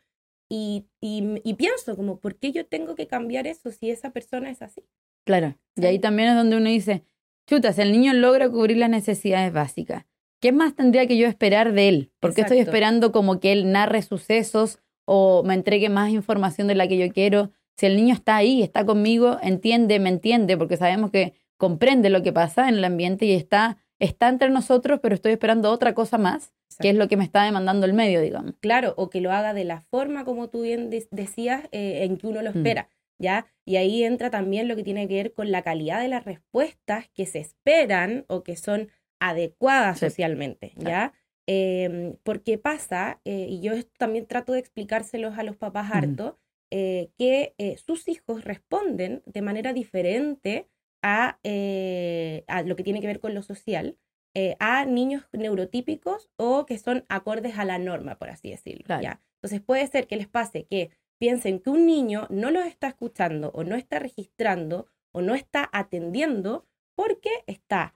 y, 0.51 0.87
y, 1.01 1.55
pienso 1.55 1.95
como, 1.95 2.19
¿por 2.19 2.35
qué 2.37 2.51
yo 2.51 2.67
tengo 2.67 2.97
que 2.97 3.07
cambiar 3.07 3.47
eso 3.47 3.71
si 3.71 3.91
esa 3.91 4.11
persona 4.11 4.51
es 4.51 4.61
así? 4.61 4.83
Claro, 5.25 5.57
y 5.77 5.87
ahí 5.87 6.01
también 6.01 6.31
es 6.31 6.35
donde 6.35 6.57
uno 6.57 6.69
dice, 6.69 7.05
chuta, 7.49 7.73
si 7.73 7.83
el 7.83 7.93
niño 7.93 8.13
logra 8.13 8.51
cubrir 8.51 8.79
las 8.79 8.91
necesidades 8.91 9.53
básicas, 9.53 10.05
¿qué 10.41 10.51
más 10.51 10.75
tendría 10.75 11.07
que 11.07 11.17
yo 11.17 11.29
esperar 11.29 11.75
de 11.75 11.89
él? 11.89 12.13
¿Por 12.19 12.35
qué 12.35 12.41
estoy 12.41 12.59
esperando 12.59 13.13
como 13.13 13.39
que 13.39 13.53
él 13.53 13.71
narre 13.71 14.03
sucesos 14.03 14.81
o 15.07 15.43
me 15.43 15.55
entregue 15.55 15.89
más 15.89 16.11
información 16.11 16.69
de 16.69 16.75
la 16.75 16.87
que 16.87 16.99
yo 16.99 17.11
quiero? 17.11 17.51
Si 17.79 17.87
el 17.87 17.97
niño 17.97 18.13
está 18.13 18.37
ahí, 18.37 18.63
está 18.63 18.85
conmigo, 18.85 19.39
entiende, 19.43 19.99
me 19.99 20.11
entiende, 20.11 20.59
porque 20.59 20.77
sabemos 20.77 21.11
que 21.11 21.33
comprende 21.57 22.11
lo 22.11 22.23
que 22.23 22.33
pasa 22.33 22.69
en 22.69 22.75
el 22.75 22.85
ambiente 22.85 23.25
y 23.25 23.33
está, 23.33 23.79
está 23.99 24.29
entre 24.29 24.51
nosotros, 24.51 25.01
pero 25.03 25.15
estoy 25.15 25.33
esperando 25.33 25.71
otra 25.71 25.95
cosa 25.95 26.19
más, 26.19 26.53
que 26.81 26.91
es 26.91 26.97
lo 26.97 27.09
que 27.09 27.17
me 27.17 27.25
está 27.25 27.43
demandando 27.43 27.87
el 27.87 27.95
medio, 27.95 28.21
digamos. 28.21 28.53
Claro, 28.61 28.93
o 28.99 29.09
que 29.09 29.23
lo 29.23 29.33
haga 29.33 29.55
de 29.55 29.65
la 29.65 29.81
forma, 29.81 30.27
como 30.27 30.49
tú 30.49 30.63
bien 30.63 30.91
decías, 30.91 31.65
eh, 31.73 32.05
en 32.05 32.19
que 32.19 32.27
uno 32.27 32.43
lo 32.43 32.53
mm. 32.53 32.57
espera. 32.59 32.89
¿ya? 33.19 33.47
Y 33.65 33.77
ahí 33.77 34.05
entra 34.05 34.31
también 34.31 34.69
lo 34.69 34.77
que 34.77 34.83
tiene 34.83 35.09
que 35.09 35.15
ver 35.15 35.33
con 35.33 35.51
la 35.51 35.63
calidad 35.63 36.01
de 36.01 36.09
las 36.09 36.25
respuestas 36.25 37.09
que 37.15 37.27
se 37.27 37.39
esperan 37.39 38.25
o 38.29 38.43
que 38.43 38.57
son 38.57 38.91
adecuadas 39.19 39.99
socialmente, 39.99 40.73
¿ya? 40.77 41.13
Em, 41.49 42.17
porque 42.25 42.59
pasa, 42.59 43.21
eh, 43.25 43.47
y 43.49 43.61
yo 43.61 43.73
también 43.99 44.27
trato 44.27 44.53
de 44.53 44.59
explicárselos 44.59 45.39
a 45.39 45.45
los 45.45 45.57
papás 45.57 45.91
harto, 45.93 46.39
eh, 46.73 47.11
que 47.17 47.55
eh, 47.59 47.77
sus 47.77 48.09
hijos 48.09 48.45
responden 48.45 49.23
de 49.27 49.43
manera 49.43 49.73
diferente 49.73 50.69
a, 51.03 51.39
a, 52.49 52.63
lo 52.63 52.75
que 52.75 52.83
tiene 52.83 53.01
que 53.01 53.07
ver 53.07 53.21
con 53.21 53.35
lo 53.35 53.43
social, 53.43 53.97
a 54.59 54.85
niños 54.85 55.25
neurotípicos 55.33 56.29
o 56.37 56.67
que 56.67 56.77
son 56.77 57.07
acordes 57.09 57.57
a 57.57 57.65
la 57.65 57.79
norma, 57.79 58.19
por 58.19 58.29
así 58.29 58.51
decirlo. 58.51 59.01
¿ya? 59.01 59.23
Entonces 59.37 59.63
puede 59.63 59.87
ser 59.87 60.07
que 60.07 60.17
les 60.17 60.29
pase 60.29 60.65
que 60.65 60.91
piensen 61.19 61.59
que 61.59 61.71
un 61.71 61.87
niño 61.87 62.27
no 62.29 62.51
los 62.51 62.67
está 62.67 62.89
escuchando 62.89 63.51
o 63.55 63.65
no 63.65 63.77
está 63.77 63.99
registrando 63.99 64.89
o 65.13 65.23
no 65.23 65.35
está 65.35 65.71
atendiendo 65.73 66.67
porque 66.95 67.31
está, 67.47 67.95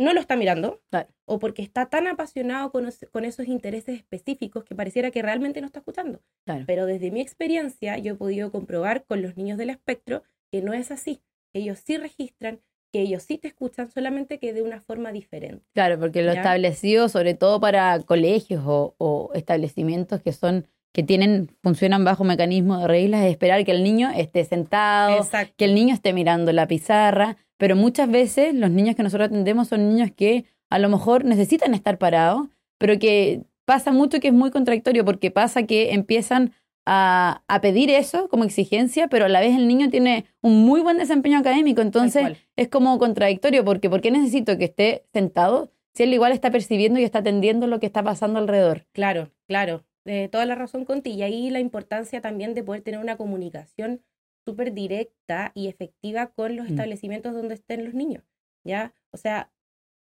no 0.00 0.14
lo 0.14 0.20
está 0.20 0.34
mirando 0.36 0.80
o 1.26 1.38
porque 1.38 1.62
está 1.62 1.86
tan 1.86 2.06
apasionado 2.06 2.72
con, 2.72 2.86
esos 3.24 3.46
intereses 3.46 3.96
específicos 3.96 4.64
que 4.64 4.74
pareciera 4.74 5.10
que 5.10 5.22
realmente 5.22 5.60
no 5.60 5.66
está 5.66 5.80
escuchando. 5.80 6.20
Pero 6.66 6.86
desde 6.86 7.10
mi 7.10 7.20
experiencia 7.20 7.98
yo 7.98 8.14
he 8.14 8.16
podido 8.16 8.50
comprobar 8.50 9.04
con 9.04 9.22
los 9.22 9.36
niños 9.36 9.58
del 9.58 9.70
espectro 9.70 10.22
que 10.50 10.62
no 10.62 10.72
es 10.72 10.90
así. 10.90 11.20
Ellos 11.52 11.80
sí 11.84 11.96
registran, 11.98 12.60
que 12.92 13.02
ellos 13.02 13.22
sí 13.22 13.38
te 13.38 13.48
escuchan, 13.48 13.90
solamente 13.90 14.38
que 14.38 14.52
de 14.52 14.62
una 14.62 14.80
forma 14.80 15.12
diferente. 15.12 15.64
Claro, 15.74 15.98
porque 15.98 16.22
lo 16.22 16.32
establecido, 16.32 17.08
sobre 17.08 17.34
todo 17.34 17.60
para 17.60 18.00
colegios 18.00 18.62
o 18.66 19.30
establecimientos 19.34 20.22
que 20.22 20.32
son 20.32 20.66
que 20.92 21.02
tienen, 21.02 21.56
funcionan 21.62 22.04
bajo 22.04 22.24
mecanismo 22.24 22.78
de 22.78 22.88
reglas, 22.88 23.24
es 23.24 23.30
esperar 23.30 23.64
que 23.64 23.70
el 23.72 23.84
niño 23.84 24.10
esté 24.10 24.44
sentado, 24.44 25.26
que 25.56 25.64
el 25.64 25.74
niño 25.74 25.94
esté 25.94 26.12
mirando 26.12 26.52
la 26.52 26.66
pizarra, 26.66 27.36
pero 27.60 27.76
muchas 27.76 28.10
veces 28.10 28.54
los 28.54 28.70
niños 28.70 28.96
que 28.96 29.02
nosotros 29.02 29.26
atendemos 29.26 29.68
son 29.68 29.86
niños 29.90 30.10
que 30.16 30.46
a 30.70 30.78
lo 30.78 30.88
mejor 30.88 31.26
necesitan 31.26 31.74
estar 31.74 31.98
parados, 31.98 32.48
pero 32.78 32.98
que 32.98 33.42
pasa 33.66 33.92
mucho 33.92 34.18
que 34.18 34.28
es 34.28 34.34
muy 34.34 34.50
contradictorio, 34.50 35.04
porque 35.04 35.30
pasa 35.30 35.64
que 35.64 35.92
empiezan 35.92 36.54
a, 36.86 37.42
a, 37.48 37.60
pedir 37.60 37.90
eso 37.90 38.30
como 38.30 38.44
exigencia, 38.44 39.08
pero 39.08 39.26
a 39.26 39.28
la 39.28 39.40
vez 39.40 39.54
el 39.54 39.68
niño 39.68 39.90
tiene 39.90 40.24
un 40.40 40.64
muy 40.64 40.80
buen 40.80 40.96
desempeño 40.96 41.38
académico, 41.38 41.82
entonces 41.82 42.38
es 42.56 42.68
como 42.68 42.98
contradictorio, 42.98 43.62
porque 43.62 43.90
¿por 43.90 44.00
qué 44.00 44.10
necesito 44.10 44.56
que 44.56 44.64
esté 44.64 45.04
sentado 45.12 45.70
si 45.92 46.04
él 46.04 46.14
igual 46.14 46.32
está 46.32 46.50
percibiendo 46.50 46.98
y 46.98 47.04
está 47.04 47.18
atendiendo 47.18 47.66
lo 47.66 47.78
que 47.78 47.86
está 47.86 48.02
pasando 48.02 48.38
alrededor? 48.38 48.86
Claro, 48.94 49.32
claro 49.46 49.84
toda 50.30 50.46
la 50.46 50.54
razón 50.54 50.84
contigo. 50.84 51.18
Y 51.18 51.22
ahí 51.22 51.50
la 51.50 51.60
importancia 51.60 52.20
también 52.20 52.54
de 52.54 52.64
poder 52.64 52.82
tener 52.82 53.00
una 53.00 53.16
comunicación 53.16 54.02
súper 54.44 54.72
directa 54.72 55.52
y 55.54 55.68
efectiva 55.68 56.28
con 56.28 56.56
los 56.56 56.66
mm. 56.66 56.70
establecimientos 56.70 57.34
donde 57.34 57.54
estén 57.54 57.84
los 57.84 57.94
niños, 57.94 58.24
¿ya? 58.64 58.94
O 59.10 59.16
sea, 59.16 59.50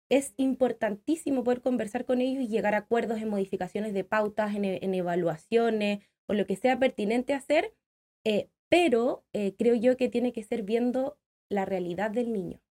es 0.09 0.33
importantísimo 0.37 1.43
poder 1.43 1.61
conversar 1.61 2.05
con 2.05 2.19
ellos 2.19 2.43
y 2.43 2.47
llegar 2.47 2.75
a 2.75 2.79
acuerdos 2.79 3.21
en 3.21 3.29
modificaciones 3.29 3.93
de 3.93 4.03
pautas, 4.03 4.55
en, 4.55 4.65
e, 4.65 4.79
evaluaciones 4.81 5.99
o 6.27 6.33
lo 6.33 6.45
que 6.45 6.55
sea 6.55 6.79
pertinente 6.79 7.33
hacer, 7.33 7.73
eh, 8.25 8.49
pero 8.69 9.23
eh, 9.33 9.55
creo 9.57 9.75
yo 9.75 9.97
que 9.97 10.09
tiene 10.09 10.33
que 10.33 10.43
ser 10.43 10.63
viendo 10.63 11.17
la 11.49 11.65
realidad 11.65 12.11
del 12.11 12.33
niño. 12.33 12.61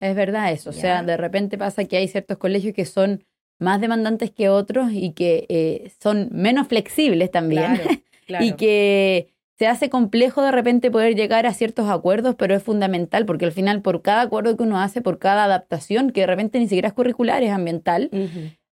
Es 0.00 0.16
verdad 0.16 0.50
eso, 0.50 0.70
o 0.70 0.72
sea, 0.72 1.04
de 1.04 1.16
repente 1.16 1.56
pasa 1.56 1.84
que 1.84 1.96
hay 1.96 2.08
ciertos 2.08 2.36
colegios 2.38 2.74
que 2.74 2.84
son 2.84 3.24
más 3.60 3.80
demandantes 3.80 4.32
que 4.32 4.48
otros 4.48 4.90
y 4.92 5.12
que 5.12 5.46
eh, 5.48 5.92
son 6.00 6.28
menos 6.32 6.66
flexibles 6.66 7.30
también. 7.30 7.80
y 8.40 8.54
que 8.54 9.32
se 9.58 9.66
hace 9.66 9.90
complejo 9.90 10.42
de 10.42 10.50
repente 10.50 10.90
poder 10.90 11.14
llegar 11.14 11.46
a 11.46 11.54
ciertos 11.54 11.88
acuerdos, 11.88 12.34
pero 12.36 12.54
es 12.54 12.62
fundamental 12.62 13.26
porque 13.26 13.44
al 13.44 13.52
final 13.52 13.82
por 13.82 14.02
cada 14.02 14.22
acuerdo 14.22 14.56
que 14.56 14.62
uno 14.62 14.80
hace, 14.80 15.02
por 15.02 15.18
cada 15.18 15.44
adaptación, 15.44 16.10
que 16.10 16.22
de 16.22 16.26
repente 16.26 16.58
ni 16.58 16.66
siquiera 16.66 16.88
es 16.88 16.94
curricular, 16.94 17.42
es 17.42 17.50
ambiental, 17.50 18.10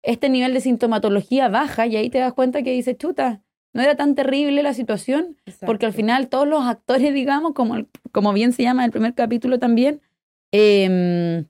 este 0.03 0.29
nivel 0.29 0.55
de 0.55 0.61
sintomatología 0.61 1.49
baja 1.49 1.87
y 1.87 1.97
ahí 1.97 2.11
te 2.11 2.19
das 2.19 2.33
cuenta 2.33 2.63
que 2.63 2.73
dices, 2.73 2.97
chuta, 2.97 3.43
no 3.75 3.83
era 3.83 3.97
tan 3.97 4.15
terrible 4.15 4.63
la 4.63 4.73
situación, 4.73 5.37
porque 5.67 5.87
al 5.87 5.93
final 5.93 6.29
todos 6.29 6.49
los 6.49 6.65
actores, 6.65 7.13
digamos, 7.13 7.53
como, 7.53 7.87
como 8.13 8.33
bien 8.33 8.53
se 8.53 8.63
llama 8.63 8.83
en 8.83 8.87
el 8.87 8.93
primer 8.93 9.15
capítulo 9.15 9.59
también, 9.59 10.01
eh, 10.53 11.45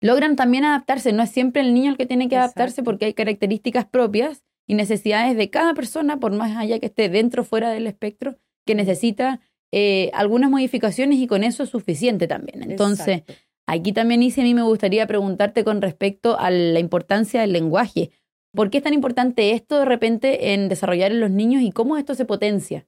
logran 0.00 0.36
también 0.36 0.64
adaptarse. 0.64 1.12
No 1.12 1.22
es 1.22 1.30
siempre 1.30 1.62
el 1.62 1.72
niño 1.74 1.90
el 1.90 1.96
que 1.96 2.06
tiene 2.06 2.28
que 2.28 2.36
adaptarse 2.36 2.82
porque 2.82 3.06
hay 3.06 3.14
características 3.14 3.86
propias 3.86 4.42
y 4.72 4.74
necesidades 4.74 5.36
de 5.36 5.50
cada 5.50 5.74
persona, 5.74 6.18
por 6.18 6.32
más 6.32 6.56
allá 6.56 6.78
que 6.78 6.86
esté 6.86 7.10
dentro 7.10 7.42
o 7.42 7.44
fuera 7.44 7.70
del 7.70 7.86
espectro, 7.86 8.36
que 8.64 8.74
necesita 8.74 9.40
eh, 9.70 10.10
algunas 10.14 10.50
modificaciones 10.50 11.18
y 11.18 11.26
con 11.26 11.44
eso 11.44 11.62
es 11.62 11.68
suficiente 11.68 12.26
también. 12.26 12.62
Entonces, 12.62 13.22
aquí 13.66 13.92
también, 13.92 14.22
Isi, 14.22 14.40
a 14.40 14.44
mí 14.44 14.54
me 14.54 14.62
gustaría 14.62 15.06
preguntarte 15.06 15.62
con 15.62 15.82
respecto 15.82 16.38
a 16.38 16.50
la 16.50 16.78
importancia 16.78 17.42
del 17.42 17.52
lenguaje. 17.52 18.12
¿Por 18.54 18.70
qué 18.70 18.78
es 18.78 18.84
tan 18.84 18.94
importante 18.94 19.52
esto 19.52 19.78
de 19.78 19.84
repente 19.84 20.54
en 20.54 20.70
desarrollar 20.70 21.12
en 21.12 21.20
los 21.20 21.30
niños 21.30 21.62
y 21.62 21.70
cómo 21.70 21.98
esto 21.98 22.14
se 22.14 22.24
potencia? 22.24 22.86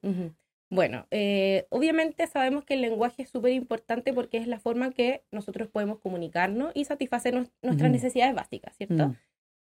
Bueno, 0.71 1.05
eh, 1.11 1.67
obviamente 1.69 2.25
sabemos 2.25 2.65
que 2.65 2.73
el 2.73 2.81
lenguaje 2.81 3.21
es 3.21 3.29
súper 3.29 3.51
importante 3.51 4.11
porque 4.11 4.37
es 4.37 4.47
la 4.47 4.59
forma 4.59 4.87
en 4.87 4.93
que 4.93 5.23
nosotros 5.31 5.67
podemos 5.67 5.99
comunicarnos 5.99 6.71
y 6.73 6.85
satisfacer 6.85 7.47
nuestras 7.61 7.91
necesidades 7.91 8.33
básicas, 8.33 8.75
¿cierto? 8.75 9.09
Mm. 9.09 9.15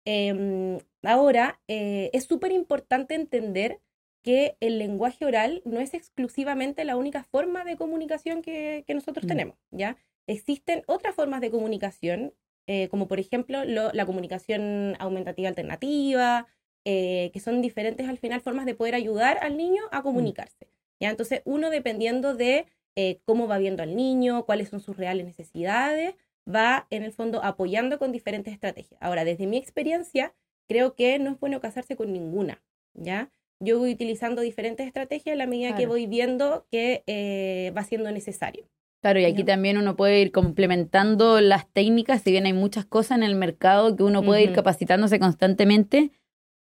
Em, 0.06 0.80
ahora, 1.04 1.60
eh, 1.68 2.10
es 2.14 2.26
súper 2.26 2.52
importante 2.52 3.16
entender 3.16 3.80
que 4.22 4.58
el 4.60 4.80
lenguaje 4.80 5.26
oral 5.26 5.62
no 5.66 5.80
es 5.80 5.94
exclusivamente 5.94 6.86
la 6.86 6.96
única 6.96 7.24
forma 7.24 7.64
de 7.64 7.76
comunicación 7.76 8.42
que, 8.42 8.86
nosotros 8.88 9.26
mm. 9.26 9.28
tenemos, 9.28 9.58
¿ya? 9.72 9.98
Existen 10.28 10.84
otras 10.88 11.16
formas 11.16 11.42
de 11.42 11.52
comunicación, 11.52 12.34
eh, 12.68 12.88
como 12.88 13.08
por 13.08 13.20
ejemplo 13.20 13.66
la 13.66 14.06
comunicación 14.06 14.96
aumentativa 15.00 15.50
alternativa, 15.50 16.48
que 16.86 17.42
son 17.42 17.62
diferentes 17.62 18.10
al 18.10 18.18
final 18.18 18.42
formas 18.42 18.66
de 18.66 18.76
poder 18.76 18.94
ayudar 18.94 19.38
al 19.42 19.58
niño 19.58 19.84
a 19.92 20.00
mm. 20.00 20.04
comunicarse. 20.04 20.68
Entonces, 21.10 21.42
uno 21.46 21.70
dependiendo 21.70 22.36
de 22.36 22.66
eh, 22.96 23.22
cómo 23.26 23.48
va 23.48 23.58
viendo 23.58 23.84
al 23.84 23.96
niño, 23.96 24.46
cuáles 24.46 24.70
son 24.70 24.80
sus 24.80 24.98
reales 24.98 25.26
necesidades, 25.26 26.16
va 26.48 26.88
en 26.90 27.04
el 27.04 27.12
fondo 27.12 27.44
apoyando 27.44 28.00
con 28.00 28.12
diferentes 28.12 28.54
estrategias. 28.54 29.02
Ahora, 29.02 29.26
desde 29.26 29.48
mi 29.48 29.58
experiencia, 29.58 30.34
creo 30.68 30.96
que 30.96 31.20
no 31.20 31.32
es 31.32 31.40
bueno 31.40 31.60
casarse 31.60 31.96
con 31.96 32.12
ninguna, 32.12 32.64
¿ya? 32.94 33.32
Yo 33.60 33.80
voy 33.80 33.94
utilizando 33.94 34.42
diferentes 34.42 34.86
estrategias 34.86 35.34
a 35.34 35.38
la 35.38 35.48
medida 35.48 35.76
que 35.76 35.88
voy 35.88 36.06
viendo 36.06 36.66
que 36.70 37.04
eh, 37.08 37.72
va 37.78 37.84
siendo 37.84 38.12
necesario. 38.12 38.68
Claro, 39.02 39.20
y 39.20 39.26
aquí 39.26 39.44
también 39.44 39.78
uno 39.78 39.96
puede 39.96 40.22
ir 40.22 40.32
complementando 40.32 41.42
las 41.42 41.70
técnicas, 41.70 42.22
si 42.22 42.32
bien 42.32 42.46
hay 42.46 42.54
muchas 42.54 42.86
cosas 42.86 43.18
en 43.18 43.24
el 43.24 43.36
mercado 43.36 43.96
que 43.96 44.04
uno 44.04 44.24
puede 44.24 44.44
ir 44.44 44.54
capacitándose 44.54 45.20
constantemente, 45.20 46.12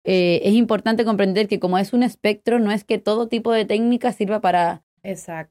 eh, 0.03 0.41
es 0.43 0.53
importante 0.53 1.05
comprender 1.05 1.47
que 1.47 1.59
como 1.59 1.77
es 1.77 1.91
un 1.91 2.03
espectro, 2.03 2.59
no 2.59 2.71
es 2.71 2.83
que 2.83 2.99
todo 2.99 3.27
tipo 3.27 3.51
de 3.51 3.65
técnica 3.65 4.11
sirva 4.11 4.41
para 4.41 4.83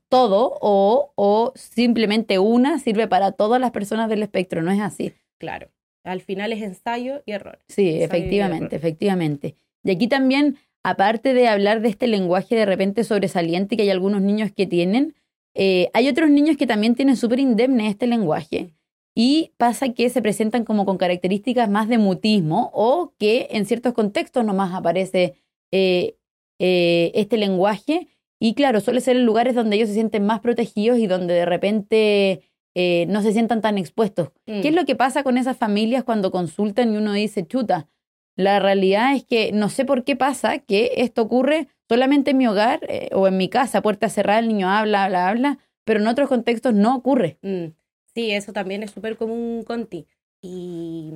todo 0.09 0.59
o, 0.61 1.13
o 1.15 1.53
simplemente 1.55 2.39
una 2.39 2.79
sirve 2.79 3.09
para 3.09 3.33
todas 3.33 3.61
las 3.61 3.71
personas 3.71 4.09
del 4.09 4.23
espectro, 4.23 4.63
no 4.63 4.71
es 4.71 4.81
así. 4.81 5.13
Claro, 5.39 5.69
al 6.05 6.21
final 6.21 6.53
es 6.53 6.63
ensayo 6.63 7.23
y 7.27 7.33
error. 7.33 7.59
Sí, 7.69 8.03
efectivamente, 8.03 8.77
efectivamente. 8.77 9.55
Y 9.85 9.91
aquí 9.91 10.09
también, 10.09 10.59
aparte 10.83 11.35
de 11.35 11.49
hablar 11.49 11.81
de 11.81 11.89
este 11.89 12.07
lenguaje 12.07 12.57
de 12.57 12.67
repente 12.67 13.05
sobresaliente 13.05 13.77
que 13.77 13.83
hay 13.83 13.91
algunos 13.91 14.23
niños 14.23 14.51
que 14.53 14.67
tienen, 14.67 15.15
eh, 15.55 15.89
hay 15.93 16.09
otros 16.09 16.31
niños 16.31 16.57
que 16.57 16.67
también 16.67 16.95
tienen 16.95 17.17
súper 17.17 17.41
indemne 17.41 17.89
este 17.89 18.07
lenguaje 18.07 18.75
y 19.15 19.53
pasa 19.57 19.93
que 19.93 20.09
se 20.11 20.23
presentan 20.23 20.65
como 20.65 20.85
con 20.85 20.97
características 20.97 21.69
más 21.69 21.89
de 21.89 21.99
mutismo 21.99 22.71
o 22.73 23.13
que 23.19 23.49
en 23.51 23.67
ciertos 23.67 23.93
contextos 23.93 24.45
nomás 24.45 24.73
aparece 24.73 25.35
eh, 25.73 26.15
eh, 26.61 27.11
este 27.15 27.37
lenguaje 27.37 28.07
y 28.41 28.55
claro, 28.55 28.81
suele 28.81 29.01
ser 29.01 29.17
en 29.17 29.27
lugares 29.27 29.55
donde 29.55 29.77
ellos 29.77 29.89
se 29.89 29.95
sienten 29.95 30.25
más 30.25 30.41
protegidos 30.41 30.99
y 30.99 31.07
donde 31.07 31.35
de 31.35 31.45
repente 31.47 32.43
eh, 32.75 33.07
no 33.09 33.23
se 33.23 33.33
sientan 33.33 33.61
tan 33.61 33.79
expuestos. 33.79 34.31
¿Qué 34.47 34.61
es 34.69 34.73
Mm. 34.73 34.77
lo 34.77 34.85
que 34.85 34.95
pasa 34.95 35.23
con 35.25 35.37
esas 35.39 35.57
familias 35.57 36.05
cuando 36.05 36.31
consultan 36.31 36.93
y 36.95 36.97
uno 36.97 37.13
dice, 37.13 37.47
chuta? 37.47 37.89
La 38.37 38.61
realidad 38.61 39.17
es 39.17 39.25
que 39.25 39.51
no 39.51 39.69
sé 39.69 39.85
por 39.85 40.05
qué 40.05 40.15
pasa 40.15 40.59
que 40.61 40.93
esto 40.99 41.23
ocurre 41.23 41.67
solamente 41.89 42.31
en 42.31 42.37
mi 42.39 42.47
hogar 42.47 42.81
eh, 42.89 43.09
o 43.13 43.27
en 43.27 43.37
mi 43.37 43.49
casa, 43.49 43.83
puerta 43.83 44.09
cerrada, 44.09 44.39
el 44.39 44.47
niño 44.49 44.69
habla, 44.71 45.05
habla, 45.05 45.29
habla, 45.29 45.59
pero 45.85 45.99
en 46.01 46.07
otros 46.07 46.29
contextos 46.29 46.73
no 46.75 46.95
ocurre. 46.95 47.39
Mm, 47.43 47.73
Sí, 48.15 48.31
eso 48.33 48.53
también 48.53 48.83
es 48.83 48.91
súper 48.93 49.17
común 49.17 49.63
con 49.65 49.87
ti. 49.87 50.07
Y, 50.41 51.13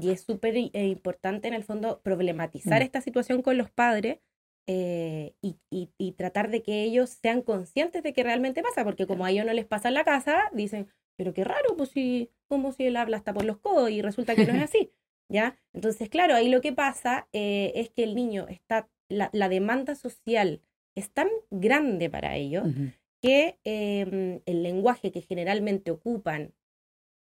y 0.00 0.10
es 0.10 0.22
súper 0.22 0.56
eh, 0.56 0.70
importante 0.86 1.48
en 1.48 1.54
el 1.54 1.64
fondo 1.64 2.00
problematizar 2.02 2.80
Mm. 2.80 2.84
esta 2.84 3.00
situación 3.00 3.42
con 3.42 3.56
los 3.58 3.70
padres 3.70 4.18
eh, 4.66 5.34
y, 5.42 5.56
y- 5.70 5.90
y 5.98 6.12
tratar 6.12 6.50
de 6.50 6.62
que 6.62 6.82
ellos 6.84 7.10
sean 7.10 7.42
conscientes 7.42 8.02
de 8.02 8.12
que 8.12 8.22
realmente 8.22 8.62
pasa, 8.62 8.84
porque 8.84 9.06
como 9.06 9.24
a 9.24 9.30
ellos 9.30 9.46
no 9.46 9.52
les 9.52 9.66
pasa 9.66 9.88
en 9.88 9.94
la 9.94 10.04
casa, 10.04 10.50
dicen, 10.52 10.88
pero 11.16 11.34
qué 11.34 11.44
raro, 11.44 11.76
pues 11.76 11.90
si, 11.90 12.30
como 12.48 12.72
si 12.72 12.86
él 12.86 12.96
habla 12.96 13.16
hasta 13.18 13.32
por 13.34 13.44
los 13.44 13.58
codos 13.58 13.90
y 13.90 14.00
resulta 14.02 14.34
que 14.34 14.46
no 14.46 14.54
es 14.54 14.62
así, 14.70 14.92
¿ya? 15.28 15.58
Entonces, 15.72 16.08
claro, 16.08 16.34
ahí 16.34 16.48
lo 16.48 16.60
que 16.60 16.72
pasa 16.72 17.28
eh, 17.32 17.72
es 17.74 17.90
que 17.90 18.04
el 18.04 18.14
niño 18.14 18.46
está, 18.48 18.88
la, 19.08 19.28
la 19.32 19.48
demanda 19.48 19.94
social 19.94 20.62
es 20.96 21.10
tan 21.12 21.28
grande 21.50 22.08
para 22.10 22.36
ellos 22.36 22.64
que 23.22 23.58
eh, 23.64 24.40
el 24.46 24.62
lenguaje 24.62 25.12
que 25.12 25.20
generalmente 25.20 25.90
ocupan, 25.90 26.52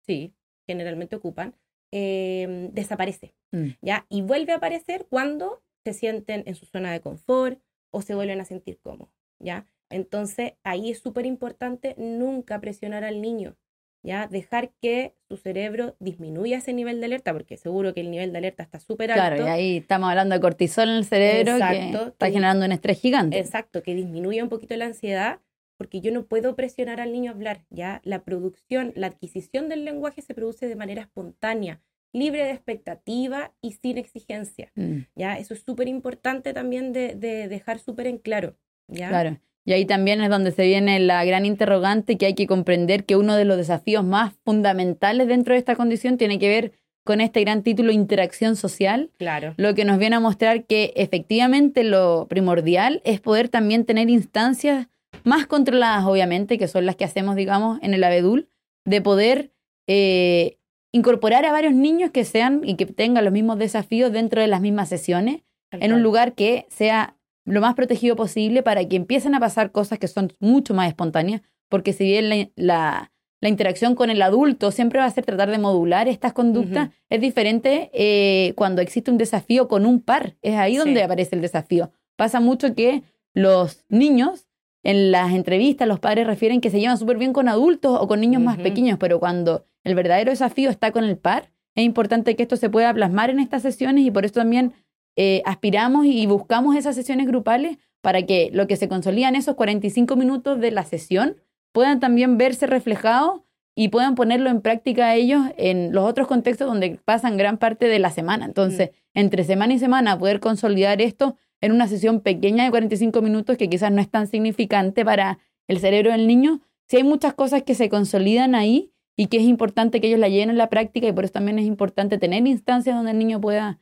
sí, 0.06 0.34
generalmente 0.68 1.16
ocupan, 1.16 1.56
eh, 1.92 2.70
desaparece, 2.72 3.34
Mm. 3.54 3.72
¿ya? 3.82 4.06
Y 4.10 4.22
vuelve 4.22 4.54
a 4.54 4.58
aparecer 4.58 5.08
cuando 5.10 5.62
se 5.84 5.94
sienten 5.94 6.44
en 6.46 6.56
su 6.56 6.66
zona 6.66 6.92
de 6.92 7.02
confort 7.02 7.60
o 7.92 8.02
se 8.02 8.16
vuelven 8.16 8.40
a 8.42 8.46
sentir 8.46 8.80
cómodos, 8.80 9.14
¿ya? 9.40 9.66
Entonces, 9.90 10.54
ahí 10.64 10.92
es 10.92 11.00
súper 11.00 11.26
importante 11.26 11.96
nunca 11.98 12.62
presionar 12.62 13.04
al 13.04 13.22
niño, 13.22 13.58
¿ya? 14.04 14.28
Dejar 14.28 14.72
que 14.82 15.16
su 15.28 15.36
cerebro 15.38 15.96
disminuya 16.00 16.60
ese 16.60 16.72
nivel 16.74 17.00
de 17.00 17.08
alerta, 17.08 17.34
porque 17.34 17.58
seguro 17.58 17.94
que 17.94 18.02
el 18.02 18.10
nivel 18.12 18.32
de 18.32 18.38
alerta 18.38 18.64
está 18.64 18.80
súper 18.80 19.12
alto. 19.12 19.22
Claro, 19.36 19.46
y 19.46 19.50
ahí 19.50 19.78
estamos 19.78 20.10
hablando 20.10 20.36
de 20.36 20.42
cortisol 20.42 20.90
en 20.90 20.96
el 20.96 21.06
cerebro 21.06 21.54
que 21.58 21.76
Exacto. 21.76 22.08
está 22.10 22.28
Que- 22.28 22.32
generando 22.34 22.66
un 22.66 22.72
estrés 22.72 23.00
gigante. 23.02 23.38
Exacto, 23.40 23.84
que 23.84 23.94
disminuya 23.96 24.44
un 24.44 24.50
poquito 24.50 24.76
la 24.78 24.86
ansiedad, 24.86 25.40
porque 25.78 26.00
yo 26.00 26.12
no 26.14 26.26
puedo 26.26 26.56
presionar 26.56 27.02
al 27.02 27.12
niño 27.12 27.32
a 27.32 27.34
hablar, 27.34 27.66
¿ya? 27.70 28.02
La 28.06 28.24
producción, 28.24 28.94
la 28.96 29.08
adquisición 29.08 29.68
del 29.68 29.84
lenguaje 29.84 30.22
se 30.22 30.34
produce 30.36 30.68
de 30.68 30.76
manera 30.76 31.02
espontánea, 31.02 31.82
libre 32.14 32.44
de 32.44 32.52
expectativa 32.52 33.52
y 33.62 33.74
sin 33.74 33.98
exigencia, 33.98 34.72
Mm, 34.76 35.00
¿ya? 35.16 35.38
Eso 35.38 35.54
es 35.54 35.62
súper 35.64 35.88
importante 35.88 36.54
también 36.54 36.94
de, 36.94 37.16
de 37.16 37.48
dejar 37.48 37.80
súper 37.80 38.08
en 38.08 38.18
claro, 38.18 38.56
¿ya? 38.88 39.10
Claro. 39.10 39.38
Y 39.64 39.74
ahí 39.74 39.86
también 39.86 40.22
es 40.22 40.30
donde 40.30 40.52
se 40.52 40.66
viene 40.66 41.00
la 41.00 41.24
gran 41.24 41.46
interrogante 41.46 42.18
que 42.18 42.26
hay 42.26 42.34
que 42.34 42.48
comprender 42.48 43.06
que 43.06 43.16
uno 43.16 43.36
de 43.36 43.46
los 43.46 43.58
desafíos 43.58 44.04
más 44.04 44.34
fundamentales 44.44 45.28
dentro 45.28 45.54
de 45.54 45.60
esta 45.60 45.76
condición 45.76 46.18
tiene 46.18 46.40
que 46.40 46.50
ver 46.50 46.72
con 47.04 47.22
este 47.22 47.42
gran 47.42 47.64
título 47.64 47.92
interacción 47.92 48.56
social, 48.56 49.10
Claro. 49.18 49.54
lo 49.58 49.74
que 49.74 49.86
nos 49.86 49.98
viene 50.00 50.16
a 50.16 50.20
mostrar 50.20 50.66
que 50.66 50.94
efectivamente 50.96 51.84
lo 51.84 52.28
primordial 52.28 53.02
es 53.06 53.20
poder 53.20 53.50
también 53.50 53.86
tener 53.86 54.10
instancias 54.10 54.88
más 55.24 55.46
controladas, 55.48 56.06
obviamente, 56.06 56.58
que 56.58 56.68
son 56.68 56.86
las 56.86 56.96
que 56.96 57.06
hacemos, 57.06 57.36
digamos, 57.36 57.80
en 57.84 57.94
el 57.94 58.04
abedul, 58.04 58.50
de 58.86 59.02
poder 59.02 59.52
eh, 59.88 60.58
incorporar 60.92 61.46
a 61.46 61.52
varios 61.52 61.74
niños 61.74 62.12
que 62.12 62.26
sean 62.26 62.62
y 62.64 62.76
que 62.76 62.86
tengan 62.86 63.24
los 63.24 63.34
mismos 63.34 63.58
desafíos 63.58 64.12
dentro 64.12 64.42
de 64.42 64.48
las 64.48 64.62
mismas 64.62 64.90
sesiones, 64.90 65.42
en 65.72 65.94
un 65.94 66.04
lugar 66.04 66.34
que 66.34 66.66
sea 66.70 67.16
lo 67.46 67.62
más 67.62 67.76
protegido 67.76 68.16
posible 68.16 68.62
para 68.62 68.84
que 68.88 68.98
empiecen 68.98 69.34
a 69.36 69.40
pasar 69.40 69.72
cosas 69.72 70.00
que 70.00 70.08
son 70.08 70.34
mucho 70.40 70.74
más 70.74 70.88
espontáneas, 70.90 71.42
porque 71.70 71.94
si 71.94 72.04
bien 72.06 72.30
la, 72.30 72.50
la- 72.56 73.12
la 73.44 73.50
interacción 73.50 73.96
con 73.96 74.12
el 74.12 74.22
adulto 74.22 74.70
siempre 74.70 75.00
va 75.00 75.06
a 75.06 75.10
ser 75.10 75.26
tratar 75.26 75.50
de 75.50 75.58
modular 75.58 76.08
estas 76.08 76.32
conductas, 76.34 76.90
es 77.10 77.22
diferente 77.22 77.90
eh, 77.92 78.54
cuando 78.56 78.84
existe 78.84 79.10
un 79.10 79.18
desafío 79.18 79.68
con 79.68 79.88
un 79.88 80.00
par, 80.02 80.36
es 80.44 80.56
ahí 80.58 80.76
donde 80.76 81.02
aparece 81.02 81.36
el 81.36 81.42
desafío. 81.42 81.90
Pasa 82.18 82.40
mucho 82.40 82.76
que 82.76 83.02
los 83.34 83.84
niños 83.90 84.48
en 84.84 85.12
las 85.12 85.32
entrevistas, 85.34 85.88
los 85.88 86.00
padres 86.00 86.28
refieren 86.28 86.62
que 86.62 86.70
se 86.70 86.80
llevan 86.80 87.00
súper 87.00 87.18
bien 87.18 87.34
con 87.34 87.48
adultos 87.48 87.98
o 88.00 88.08
con 88.08 88.20
niños 88.20 88.44
más 88.44 88.58
pequeños, 88.64 89.00
pero 89.00 89.20
cuando 89.20 89.66
el 89.84 89.96
verdadero 89.96 90.32
desafío 90.32 90.70
está 90.70 90.92
con 90.92 91.04
el 91.04 91.18
par, 91.18 91.52
es 91.76 91.84
importante 91.84 92.36
que 92.36 92.44
esto 92.44 92.58
se 92.58 92.70
pueda 92.70 92.94
plasmar 92.94 93.30
en 93.30 93.40
estas 93.40 93.62
sesiones 93.62 94.06
y 94.06 94.12
por 94.12 94.26
eso 94.26 94.36
también 94.36 94.74
eh, 95.16 95.42
aspiramos 95.46 96.06
y 96.06 96.26
buscamos 96.26 96.76
esas 96.76 96.96
sesiones 96.96 97.28
grupales 97.28 97.78
para 98.02 98.26
que 98.26 98.50
lo 98.54 98.68
que 98.68 98.76
se 98.76 98.88
consolida 98.88 99.30
en 99.30 99.36
esos 99.36 99.56
45 99.56 100.16
minutos 100.16 100.60
de 100.60 100.72
la 100.72 100.84
sesión 100.84 101.38
puedan 101.72 102.00
también 102.00 102.38
verse 102.38 102.68
reflejados 102.68 103.42
y 103.76 103.88
puedan 103.88 104.16
ponerlo 104.16 104.50
en 104.50 104.62
práctica 104.62 105.16
ellos 105.16 105.44
en 105.58 105.94
los 105.94 106.06
otros 106.06 106.28
contextos 106.28 106.68
donde 106.68 107.00
pasan 107.06 107.38
gran 107.38 107.58
parte 107.58 107.88
de 107.88 108.00
la 108.00 108.12
semana. 108.12 108.46
Entonces, 108.46 108.92
entre 109.14 109.46
semana 109.46 109.74
y 109.74 109.80
semana, 109.80 110.20
poder 110.20 110.42
consolidar 110.42 111.02
esto 111.02 111.38
en 111.62 111.72
una 111.72 111.88
sesión 111.88 112.20
pequeña 112.20 112.66
de 112.66 112.72
45 112.72 113.22
minutos 113.22 113.56
que 113.56 113.70
quizás 113.70 113.92
no 113.92 114.02
es 114.02 114.10
tan 114.10 114.28
significante 114.28 115.06
para 115.06 115.40
el 115.68 115.80
cerebro 115.80 116.12
del 116.12 116.28
niño, 116.28 116.60
si 116.90 116.98
hay 116.98 117.04
muchas 117.04 117.34
cosas 117.34 117.64
que 117.64 117.76
se 117.76 117.88
consolidan 117.88 118.56
ahí 118.56 118.91
y 119.22 119.28
que 119.28 119.38
es 119.38 119.44
importante 119.44 120.02
que 120.02 120.08
ellos 120.08 120.20
la 120.20 120.30
lleven 120.30 120.50
en 120.50 120.58
la 120.58 120.68
práctica 120.68 121.08
y 121.08 121.12
por 121.12 121.26
eso 121.26 121.34
también 121.34 121.60
es 121.60 121.66
importante 121.66 122.18
tener 122.18 122.48
instancias 122.48 122.96
donde 122.96 123.12
el 123.12 123.20
niño 123.20 123.40
pueda 123.40 123.80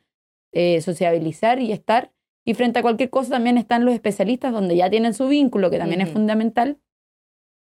eh, 0.52 0.82
sociabilizar 0.82 1.60
y 1.60 1.72
estar. 1.72 2.12
Y 2.44 2.52
frente 2.52 2.78
a 2.78 2.82
cualquier 2.82 3.08
cosa 3.08 3.30
también 3.30 3.56
están 3.56 3.86
los 3.86 3.94
especialistas 3.94 4.52
donde 4.52 4.76
ya 4.76 4.90
tienen 4.90 5.14
su 5.14 5.28
vínculo, 5.28 5.70
que 5.70 5.78
también 5.78 6.02
es 6.02 6.10
fundamental, 6.10 6.76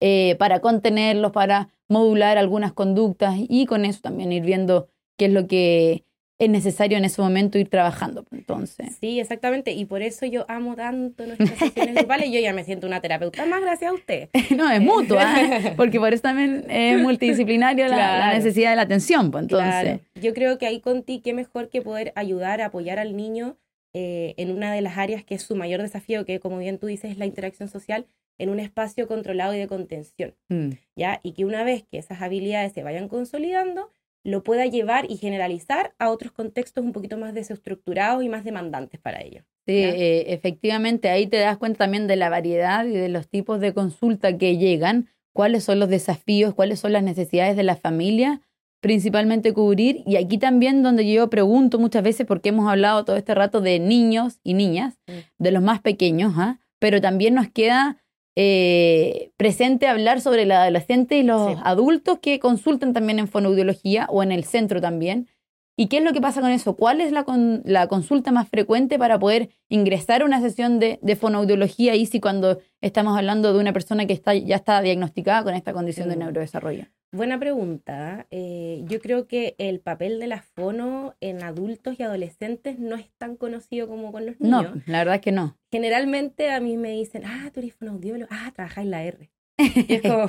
eh, 0.02 0.36
para 0.39 0.60
contenerlos, 0.60 1.32
para 1.32 1.69
modular 1.88 2.38
algunas 2.38 2.73
conductas 2.73 3.36
y 3.38 3.65
con 3.65 3.86
eso 3.86 4.02
también 4.02 4.34
ir 4.34 4.43
viendo 4.43 4.89
qué 5.17 5.28
es 5.28 5.32
lo 5.32 5.47
que 5.47 6.04
es 6.39 6.50
necesario 6.50 6.98
en 6.98 7.06
ese 7.06 7.22
momento 7.22 7.58
ir 7.58 7.69
trabajando. 7.69 8.26
Entonces, 8.32 8.98
Sí, 9.00 9.19
exactamente. 9.19 9.72
Y 9.72 9.86
por 9.86 10.02
eso 10.02 10.26
yo 10.26 10.46
amo 10.50 10.76
tanto 10.76 11.26
nuestras 11.26 11.58
sesiones 11.58 11.96
grupales. 11.96 12.32
Yo 12.32 12.39
ya 12.39 12.54
me 12.54 12.63
siento 12.63 12.88
una 12.88 13.02
terapeuta 13.02 13.46
más 13.46 13.62
gracias 13.62 13.91
a 13.91 13.93
usted. 13.93 14.30
no, 14.56 14.69
es 14.69 14.82
mutuo, 14.82 15.17
¿ah? 15.19 15.74
porque 15.78 16.00
por 16.00 16.13
eso 16.13 16.24
también 16.24 16.65
es 16.69 17.00
multidisciplinario 17.02 17.88
la- 17.88 18.17
la, 18.19 18.34
necesidad 18.34 18.72
de 18.72 18.76
la 18.76 18.82
atención. 18.84 19.32
Pues, 19.32 19.43
entonces, 19.43 19.69
Claro. 19.69 20.00
Yo 20.15 20.34
creo 20.34 20.58
que 20.58 20.65
ahí 20.65 20.80
con 20.80 21.04
ti, 21.04 21.22
qué 21.24 21.34
mejor 21.34 21.69
que 21.69 21.82
poder 21.82 22.12
ayudar, 22.15 22.62
apoyar 22.62 23.00
al 23.00 23.15
niño 23.15 23.58
eh, 23.93 24.34
en 24.38 24.52
una 24.52 24.74
de 24.74 24.82
las 24.82 24.98
áreas 24.98 25.24
que 25.24 25.36
es 25.36 25.43
su 25.43 25.56
mayor 25.56 25.82
desafío, 25.82 26.26
que 26.26 26.39
como 26.39 26.58
bien 26.58 26.80
tú 26.80 26.88
dices 26.88 27.12
es 27.12 27.17
la 27.17 27.26
interacción 27.28 27.69
social, 27.69 28.08
en 28.39 28.50
un 28.50 28.60
espacio 28.60 29.08
controlado 29.08 29.54
y 29.54 29.60
de 29.60 29.67
contención, 29.67 30.34
mm, 30.50 30.69
¿ya? 30.96 31.19
Y 31.22 31.34
que 31.34 31.46
una 31.46 31.63
vez 31.63 31.84
que 31.84 32.00
esas 32.00 32.22
habilidades 32.24 32.74
se 32.74 32.82
vayan 32.82 33.08
consolidando, 33.08 33.89
lo 34.24 34.44
pueda 34.44 34.66
llevar 34.66 35.10
y 35.10 35.18
generalizar 35.18 35.94
a 36.00 36.10
otros 36.10 36.32
contextos 36.32 36.84
un 36.84 36.94
poquito 36.94 37.18
más 37.18 37.34
desestructurados 37.34 38.24
y 38.24 38.30
más 38.30 38.44
demandantes 38.44 39.00
para 39.00 39.22
ellos. 39.22 39.44
Sí, 39.66 39.74
eh, 39.76 40.34
efectivamente, 40.34 41.10
ahí 41.10 41.28
te 41.28 41.38
das 41.38 41.58
cuenta 41.58 41.80
también 41.80 42.08
de 42.08 42.16
la 42.16 42.30
variedad 42.30 42.86
y 42.86 42.92
de 42.92 43.10
los 43.10 43.28
tipos 43.28 43.60
de 43.60 43.74
consulta 43.74 44.38
que 44.38 44.58
llegan, 44.58 45.08
cuáles 45.34 45.64
son 45.64 45.80
los 45.80 45.90
desafíos, 45.90 46.54
cuáles 46.54 46.80
son 46.80 46.94
las 46.94 47.04
necesidades 47.04 47.56
de 47.56 47.64
la 47.64 47.76
familia, 47.76 48.42
principalmente 48.82 49.54
cubrir. 49.54 50.04
Y 50.06 50.18
aquí 50.18 50.38
también 50.38 50.84
donde 50.84 51.10
yo 51.10 51.30
pregunto 51.30 51.80
muchas 51.80 52.04
veces, 52.04 52.28
porque 52.28 52.50
hemos 52.50 52.70
hablado 52.70 53.06
todo 53.06 53.16
este 53.16 53.34
rato 53.34 53.62
de 53.62 53.80
niños 53.80 54.40
y 54.44 54.54
niñas, 54.54 54.96
Mm. 55.08 55.12
de 55.44 55.52
los 55.52 55.64
más 55.64 55.80
pequeños, 55.82 56.34
¿ah? 56.38 56.60
pero 56.80 57.00
también 57.00 57.34
nos 57.34 57.50
queda 57.50 58.03
eh, 58.36 59.32
presente 59.38 59.88
hablar 59.88 60.22
sobre 60.22 60.46
los 60.46 60.58
adolescentes 60.58 61.17
y 61.19 61.24
los 61.24 61.52
Sí. 61.54 61.58
adultos 61.63 62.19
que 62.19 62.39
consultan 62.39 62.93
también 62.93 63.19
en 63.19 63.28
fonoaudiología 63.28 64.08
o 64.10 64.24
en 64.24 64.32
el 64.32 64.43
centro 64.43 64.82
también. 64.82 65.28
¿Y 65.76 65.88
qué 65.88 65.98
es 65.98 66.04
lo 66.04 66.14
que 66.14 66.22
pasa 66.22 66.40
con 66.42 66.52
eso? 66.52 66.76
¿Cuál 66.76 67.02
es 67.02 67.12
la, 67.12 67.24
con- 67.24 67.62
la 67.66 67.88
consulta 67.88 68.32
más 68.32 68.48
frecuente 68.48 69.00
para 69.00 69.18
poder 69.18 69.50
ingresar 69.70 70.22
a 70.22 70.26
una 70.26 70.40
sesión 70.40 70.80
de, 70.80 71.00
de 71.02 71.16
fonoaudiología 71.16 71.96
y 71.96 72.06
si 72.06 72.20
cuando 72.20 72.60
estamos 72.82 73.18
hablando 73.18 73.54
de 73.54 73.60
una 73.60 73.74
persona 73.74 74.06
que 74.06 74.14
está, 74.14 74.36
ya 74.36 74.56
está 74.58 74.82
diagnosticada 74.82 75.44
con 75.44 75.56
esta 75.56 75.74
condición 75.74 76.10
de 76.10 76.16
Mm. 76.16 76.20
neurodesarrollo? 76.20 76.86
Buena 77.12 77.40
pregunta. 77.40 78.26
Eh, 78.32 78.84
yo 78.86 79.00
creo 79.00 79.28
que 79.28 79.56
el 79.58 79.80
papel 79.80 80.20
de 80.20 80.28
la 80.28 80.42
fono 80.42 81.16
en 81.22 81.44
adultos 81.44 81.96
y 82.00 82.04
adolescentes 82.04 82.78
no 82.80 82.96
es 82.96 83.10
tan 83.18 83.36
conocido 83.36 83.88
como 83.88 84.12
con 84.12 84.26
los 84.26 84.40
niños. 84.40 84.76
No, 84.76 84.82
la 84.88 85.00
verdad 85.00 85.16
es 85.16 85.22
que 85.22 85.32
no. 85.32 85.58
Generalmente 85.72 86.52
a 86.52 86.60
mí 86.60 86.78
me 86.78 86.90
dicen, 86.92 87.24
ah, 87.26 87.50
tú 87.54 87.60
eres 87.62 87.74
fonoaudiólogo, 87.76 88.30
ah, 88.32 88.52
trabajas 88.56 88.84
en 88.84 88.92
la 88.92 89.04
R. 89.04 89.32
Y 89.88 89.94
es 89.94 90.02
como, 90.02 90.28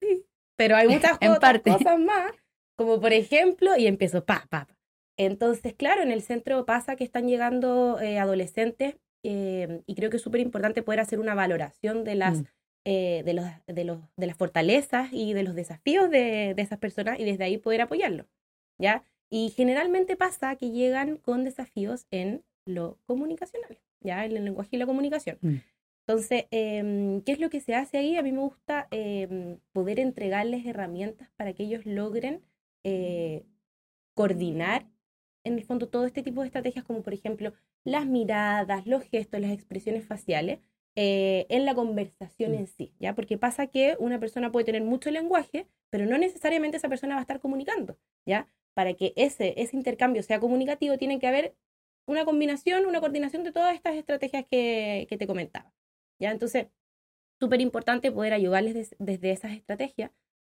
sí, 0.00 0.24
pero 0.56 0.76
hay 0.76 0.88
muchas 0.88 1.16
En 1.20 1.34
parte. 1.36 1.70
cosas 1.70 1.98
más, 1.98 2.32
como 2.76 3.00
por 3.00 3.12
ejemplo, 3.12 3.76
y 3.76 3.86
empiezo, 3.86 4.24
pa, 4.24 4.46
pa, 4.50 4.66
pa. 4.66 4.74
Entonces, 5.16 5.74
claro, 5.74 6.02
en 6.02 6.10
el 6.10 6.22
centro 6.22 6.64
pasa 6.64 6.96
que 6.96 7.04
están 7.04 7.28
llegando 7.28 8.00
eh, 8.00 8.18
adolescentes 8.18 8.96
eh, 9.22 9.82
y 9.86 9.94
creo 9.94 10.10
que 10.10 10.16
es 10.16 10.22
súper 10.22 10.40
importante 10.40 10.82
poder 10.82 11.00
hacer 11.00 11.20
una 11.20 11.34
valoración 11.34 12.04
de 12.04 12.14
las 12.16 12.40
Mm. 12.40 12.44
eh, 12.84 13.22
de, 13.24 13.34
los, 13.34 13.46
de, 13.66 13.84
los, 13.84 14.00
de 14.16 14.26
las 14.26 14.36
fortalezas 14.36 15.12
y 15.12 15.34
de 15.34 15.44
los 15.44 15.54
desafíos 15.54 16.10
de, 16.10 16.54
de 16.54 16.62
esas 16.62 16.78
personas 16.78 17.20
y 17.20 17.24
desde 17.24 17.44
ahí 17.44 17.56
poder 17.58 17.80
apoyarlo, 17.82 18.26
¿ya? 18.78 19.04
Y 19.30 19.50
generalmente 19.50 20.16
pasa 20.16 20.56
que 20.56 20.70
llegan 20.70 21.16
con 21.16 21.44
desafíos 21.44 22.06
en 22.10 22.42
lo 22.66 22.98
comunicacional, 23.06 23.78
¿ya? 24.00 24.24
En 24.24 24.36
el 24.36 24.44
lenguaje 24.44 24.70
y 24.72 24.78
la 24.78 24.86
comunicación. 24.86 25.38
Mm. 25.42 25.56
Entonces, 26.06 26.46
em, 26.50 27.20
¿qué 27.22 27.32
es 27.32 27.38
lo 27.40 27.48
que 27.50 27.60
se 27.60 27.74
hace 27.76 27.98
ahí? 27.98 28.16
A 28.16 28.22
mí 28.22 28.32
me 28.32 28.40
gusta 28.40 28.88
em, 28.90 29.58
poder 29.72 30.00
entregarles 30.00 30.66
herramientas 30.66 31.30
para 31.36 31.52
que 31.52 31.62
ellos 31.62 31.86
logren 31.86 32.42
eh, 32.84 33.44
coordinar, 34.14 34.86
en 35.44 35.54
el 35.58 35.64
fondo, 35.64 35.88
todo 35.88 36.06
este 36.06 36.22
tipo 36.22 36.40
de 36.42 36.46
estrategias, 36.48 36.84
como 36.84 37.02
por 37.02 37.14
ejemplo 37.14 37.52
las 37.84 38.06
miradas, 38.06 38.86
los 38.86 39.02
gestos, 39.04 39.40
las 39.40 39.50
expresiones 39.52 40.06
faciales, 40.06 40.60
eh, 40.96 41.46
en 41.48 41.64
la 41.64 41.74
conversación 41.74 42.52
Mm. 42.52 42.54
en 42.54 42.66
sí, 42.66 42.94
¿ya? 42.98 43.14
Porque 43.14 43.38
pasa 43.38 43.66
que 43.66 43.96
una 43.98 44.20
persona 44.20 44.52
puede 44.52 44.66
tener 44.66 44.82
mucho 44.82 45.10
lenguaje, 45.10 45.66
pero 45.90 46.06
no 46.06 46.18
necesariamente 46.18 46.76
esa 46.76 46.88
persona 46.88 47.14
va 47.14 47.20
a 47.20 47.22
estar 47.22 47.40
comunicando, 47.40 47.98
¿ya? 48.26 48.46
Para 48.74 48.94
que 48.94 49.12
ese, 49.16 49.54
ese 49.60 49.76
intercambio 49.76 50.22
sea 50.22 50.38
comunicativo, 50.40 50.98
tiene 50.98 51.18
que 51.18 51.26
haber 51.26 51.54
una 52.06 52.24
combinación, 52.24 52.86
una 52.86 53.00
coordinación 53.00 53.42
de 53.44 53.52
todas 53.52 53.74
estas 53.74 53.94
estrategias 53.94 54.44
que, 54.50 55.06
que 55.08 55.16
te 55.16 55.26
comentaba, 55.26 55.72
¿ya? 56.20 56.30
Entonces, 56.30 56.66
súper 57.40 57.60
importante 57.60 58.12
poder 58.12 58.32
ayudarles 58.32 58.74
des- 58.74 58.96
desde 58.98 59.30
esas 59.32 59.52
estrategias. 59.52 60.10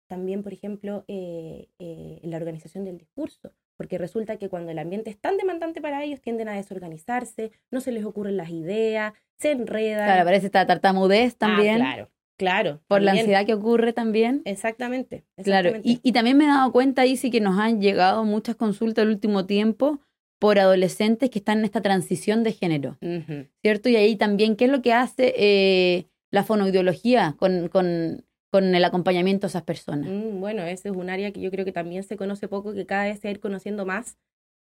También, 0.09 0.42
por 0.42 0.53
ejemplo, 0.53 1.05
eh, 1.09 1.68
eh, 1.79 2.20
la 2.24 2.37
organización 2.37 2.85
del 2.85 2.98
discurso, 2.98 3.53
porque 3.80 3.96
resulta 3.96 4.36
que 4.36 4.50
cuando 4.50 4.70
el 4.72 4.78
ambiente 4.78 5.08
es 5.08 5.18
tan 5.18 5.38
demandante 5.38 5.80
para 5.80 6.04
ellos, 6.04 6.20
tienden 6.20 6.50
a 6.50 6.52
desorganizarse, 6.52 7.50
no 7.70 7.80
se 7.80 7.92
les 7.92 8.04
ocurren 8.04 8.36
las 8.36 8.50
ideas, 8.50 9.14
se 9.38 9.52
enredan. 9.52 10.04
Claro, 10.04 10.20
aparece 10.20 10.44
esta 10.46 10.66
tartamudez 10.66 11.32
Ah, 11.32 11.36
también. 11.38 11.76
claro, 11.76 12.10
claro. 12.36 12.80
Por 12.88 13.00
la 13.00 13.12
ansiedad 13.12 13.46
que 13.46 13.54
ocurre 13.54 13.94
también. 13.94 14.42
Exactamente. 14.44 15.24
Claro, 15.42 15.70
exactamente. 15.70 15.88
y, 15.88 16.10
y 16.10 16.12
también 16.12 16.36
me 16.36 16.44
he 16.44 16.48
dado 16.48 16.70
cuenta, 16.72 17.06
Isi, 17.06 17.30
que 17.30 17.40
nos 17.40 17.58
han 17.58 17.80
llegado 17.80 18.22
muchas 18.24 18.54
consultas 18.54 19.04
el 19.04 19.08
último 19.12 19.46
tiempo 19.46 20.00
por 20.38 20.58
adolescentes 20.58 21.30
que 21.30 21.38
están 21.38 21.60
en 21.60 21.64
esta 21.64 21.80
transición 21.80 22.42
de 22.42 22.52
género. 22.52 22.98
¿cierto? 23.62 23.88
Y 23.88 23.96
ahí 23.96 24.14
también, 24.16 24.56
¿qué 24.56 24.66
es 24.66 24.70
lo 24.70 24.82
que 24.82 24.92
hace 24.92 25.32
eh, 25.38 26.06
la 26.30 26.44
fonoideología 26.44 27.34
con, 27.38 27.68
con, 27.68 28.26
con 28.50 28.74
el 28.74 28.84
acompañamiento 28.84 29.46
a 29.46 29.48
esas 29.48 29.62
personas? 29.62 30.08
Mm, 30.10 30.40
bueno, 30.40 30.62
ese 30.62 30.88
es 30.90 30.96
un 30.96 31.08
área 31.08 31.32
que 31.32 31.40
yo 31.40 31.50
creo 31.50 31.64
que 31.64 31.72
también 31.72 32.02
se 32.02 32.16
conoce 32.16 32.48
poco, 32.48 32.72
que 32.74 32.86
cada 32.86 33.04
vez 33.04 33.20
se 33.20 33.28
va 33.28 33.30
a 33.30 33.32
ir 33.32 33.40
conociendo 33.40 33.86
más. 33.86 34.18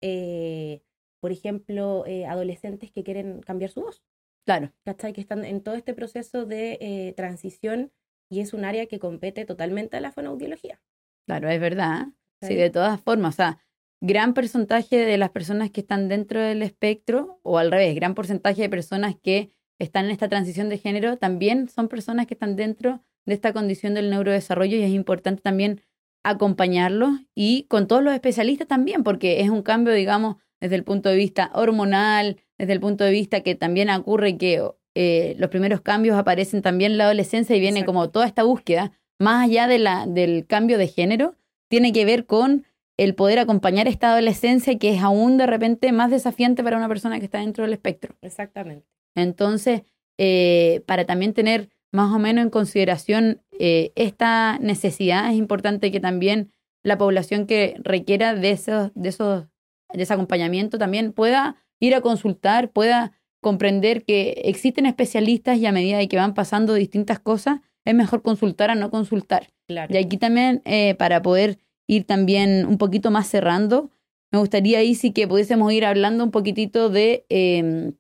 Eh, 0.02 0.82
por 1.19 1.32
ejemplo, 1.32 2.06
eh, 2.06 2.26
adolescentes 2.26 2.91
que 2.91 3.04
quieren 3.04 3.41
cambiar 3.41 3.72
su 3.72 3.82
voz, 3.82 4.04
Claro, 4.46 4.74
¿cachai? 4.84 5.13
Que 5.13 5.22
están 5.22 5.46
en 5.46 5.62
todo 5.62 5.76
este 5.76 5.93
proceso 5.93 6.46
de 6.46 6.78
eh, 6.82 7.13
transición 7.15 7.93
y 8.30 8.41
es 8.41 8.54
un 8.54 8.65
área 8.65 8.88
que 8.88 9.00
compete 9.00 9.46
totalmente 9.46 9.96
a 9.96 10.02
la 10.02 10.12
fonoaudiología. 10.12 10.82
claro, 11.26 11.50
es 11.50 11.62
verdad. 11.62 12.08
Sí, 12.41 12.56
de 12.56 12.69
todas 12.69 13.00
formas, 13.00 13.36
o 13.36 13.38
sea, 13.38 13.60
gran 14.02 14.34
porcentaje 14.34 14.98
de 14.98 15.17
las 15.17 15.30
personas 15.30 15.72
que 15.72 15.80
están 15.80 16.10
dentro 16.10 16.41
del 16.41 16.62
espectro, 16.62 17.39
o 17.41 17.58
al 17.58 17.72
revés, 17.72 17.96
gran 17.96 18.15
porcentaje 18.15 18.63
de 18.63 18.69
personas 18.69 19.15
que 19.15 19.54
están 19.80 20.06
en 20.06 20.12
esta 20.12 20.28
transición 20.28 20.67
de 20.67 20.78
género, 20.78 21.17
también 21.17 21.69
son 21.69 21.88
personas 21.88 22.28
que 22.28 22.34
están 22.34 22.58
dentro 22.58 23.02
de 23.26 23.34
esta 23.34 23.54
condición 23.54 23.94
del 23.94 24.10
neurodesarrollo 24.10 24.78
y 24.78 24.84
es 24.84 24.92
importante 24.92 25.42
también 25.42 25.82
acompañarlos 26.24 27.12
y 27.36 27.64
con 27.64 27.88
todos 27.88 28.04
los 28.04 28.14
especialistas 28.14 28.68
también, 28.68 29.04
porque 29.04 29.42
es 29.42 29.50
un 29.50 29.62
cambio, 29.62 29.94
digamos, 29.94 30.38
desde 30.62 30.76
el 30.76 30.84
punto 30.84 31.10
de 31.10 31.18
vista 31.18 31.52
hormonal, 31.54 32.38
desde 32.58 32.74
el 32.74 32.80
punto 32.80 33.04
de 33.04 33.12
vista 33.12 33.42
que 33.42 33.56
también 33.56 33.90
ocurre 33.90 34.38
que 34.38 34.64
eh, 34.96 35.36
los 35.38 35.50
primeros 35.50 35.82
cambios 35.82 36.18
aparecen 36.18 36.62
también 36.62 36.94
en 36.94 36.98
la 36.98 37.06
adolescencia 37.06 37.56
y 37.56 37.60
viene 37.60 37.80
Exacto. 37.80 37.94
como 37.94 38.10
toda 38.10 38.26
esta 38.26 38.44
búsqueda, 38.44 38.92
más 39.20 39.44
allá 39.44 39.68
de 39.68 39.80
la, 39.80 40.06
del 40.08 40.46
cambio 40.48 40.78
de 40.78 40.88
género, 40.88 41.36
tiene 41.68 41.92
que 41.92 42.06
ver 42.06 42.26
con 42.26 42.66
el 42.98 43.16
poder 43.16 43.40
acompañar 43.40 43.88
esta 43.88 44.12
adolescencia 44.12 44.78
que 44.78 44.94
es 44.94 45.02
aún 45.02 45.38
de 45.38 45.48
repente 45.48 45.92
más 45.92 46.12
desafiante 46.12 46.64
para 46.64 46.78
una 46.78 46.88
persona 46.88 47.20
que 47.20 47.26
está 47.26 47.40
dentro 47.40 47.64
del 47.64 47.74
espectro. 47.74 48.16
Exactamente. 48.22 48.88
Entonces, 49.16 49.82
eh, 50.18 50.84
para 50.86 51.06
también 51.06 51.34
tener 51.34 51.70
más 51.94 52.12
o 52.12 52.20
menos 52.20 52.44
en 52.44 52.50
consideración 52.50 53.42
eh, 53.60 53.94
esta 53.96 54.58
necesidad, 54.60 55.30
es 55.30 55.38
importante 55.38 55.92
que 55.92 56.00
también 56.00 56.52
la 56.84 56.98
población 56.98 57.46
que 57.46 57.76
requiera 57.84 58.34
de 58.34 58.50
esos, 58.50 58.92
de 58.96 59.10
esos, 59.10 59.46
de 59.94 60.04
ese 60.04 60.14
acompañamiento 60.14 60.78
también 60.78 61.14
pueda 61.14 61.56
ir 61.80 61.94
a 61.94 62.02
consultar, 62.02 62.72
pueda 62.72 63.14
comprender 63.42 64.04
que 64.06 64.42
existen 64.46 64.88
especialistas 64.88 65.60
y 65.60 65.68
a 65.68 65.72
medida 65.72 66.00
de 66.00 66.08
que 66.08 66.18
van 66.18 66.34
pasando 66.34 66.74
distintas 66.74 67.20
cosas, 67.20 67.60
es 67.86 67.94
mejor 67.94 68.24
consultar 68.24 68.72
a 68.72 68.76
no 68.76 68.90
consultar. 68.90 69.50
Claro. 69.68 69.94
Y 69.94 69.98
aquí 69.98 70.18
también, 70.18 70.62
eh, 70.66 70.96
para 70.96 71.22
poder 71.22 71.60
ir 71.88 72.06
también 72.06 72.66
un 72.66 72.80
poquito 72.80 73.12
más 73.12 73.28
cerrando, 73.28 73.92
me 74.32 74.40
gustaría 74.40 74.80
ahí 74.80 74.96
sí 74.96 75.12
que 75.12 75.28
pudiésemos 75.28 75.72
ir 75.72 75.86
hablando 75.86 76.24
un 76.24 76.32
poquitito 76.32 76.90
de 76.90 77.26
eh, 77.30 77.94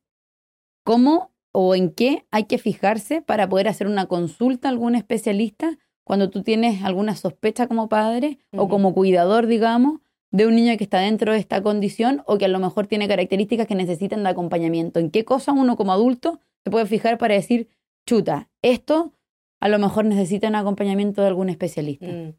cómo 0.83 1.32
o 1.53 1.75
en 1.75 1.91
qué 1.91 2.25
hay 2.31 2.45
que 2.45 2.57
fijarse 2.57 3.21
para 3.21 3.47
poder 3.47 3.69
hacer 3.69 3.87
una 3.87 4.07
consulta 4.07 4.67
a 4.67 4.71
algún 4.71 4.95
especialista 4.95 5.77
cuando 6.03 6.29
tú 6.29 6.43
tienes 6.43 6.83
alguna 6.83 7.15
sospecha 7.15 7.67
como 7.67 7.87
padre 7.87 8.39
o 8.51 8.67
como 8.67 8.93
cuidador, 8.93 9.47
digamos, 9.47 10.01
de 10.31 10.47
un 10.47 10.55
niño 10.55 10.75
que 10.77 10.83
está 10.83 10.99
dentro 10.99 11.31
de 11.31 11.37
esta 11.37 11.61
condición 11.61 12.23
o 12.25 12.37
que 12.37 12.45
a 12.45 12.49
lo 12.49 12.59
mejor 12.59 12.87
tiene 12.87 13.07
características 13.07 13.67
que 13.67 13.75
necesitan 13.75 14.23
de 14.23 14.29
acompañamiento. 14.29 14.99
¿En 14.99 15.11
qué 15.11 15.23
cosa 15.23 15.53
uno 15.53 15.77
como 15.77 15.93
adulto 15.93 16.39
se 16.63 16.71
puede 16.71 16.87
fijar 16.87 17.17
para 17.17 17.35
decir, 17.35 17.69
chuta, 18.05 18.49
esto 18.61 19.13
a 19.61 19.69
lo 19.69 19.79
mejor 19.79 20.05
necesita 20.05 20.47
un 20.47 20.55
acompañamiento 20.55 21.21
de 21.21 21.27
algún 21.27 21.49
especialista? 21.49 22.07
Mm. 22.07 22.33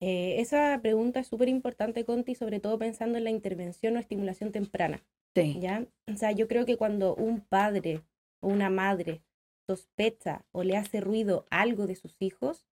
Eh, 0.00 0.40
esa 0.40 0.78
pregunta 0.82 1.20
es 1.20 1.28
súper 1.28 1.48
importante, 1.48 2.04
Conti, 2.04 2.34
sobre 2.34 2.60
todo 2.60 2.78
pensando 2.78 3.18
en 3.18 3.24
la 3.24 3.30
intervención 3.30 3.96
o 3.96 4.00
estimulación 4.00 4.52
temprana. 4.52 5.02
Sí. 5.34 5.58
¿ya? 5.60 5.86
O 6.12 6.16
sea, 6.16 6.32
yo 6.32 6.48
creo 6.48 6.66
que 6.66 6.76
cuando 6.76 7.14
un 7.14 7.40
padre 7.40 8.02
o 8.40 8.48
una 8.48 8.70
madre 8.70 9.22
sospecha 9.66 10.44
o 10.52 10.62
le 10.62 10.76
hace 10.76 11.00
ruido 11.00 11.46
algo 11.50 11.86
de 11.86 11.96
sus 11.96 12.16
hijos, 12.20 12.66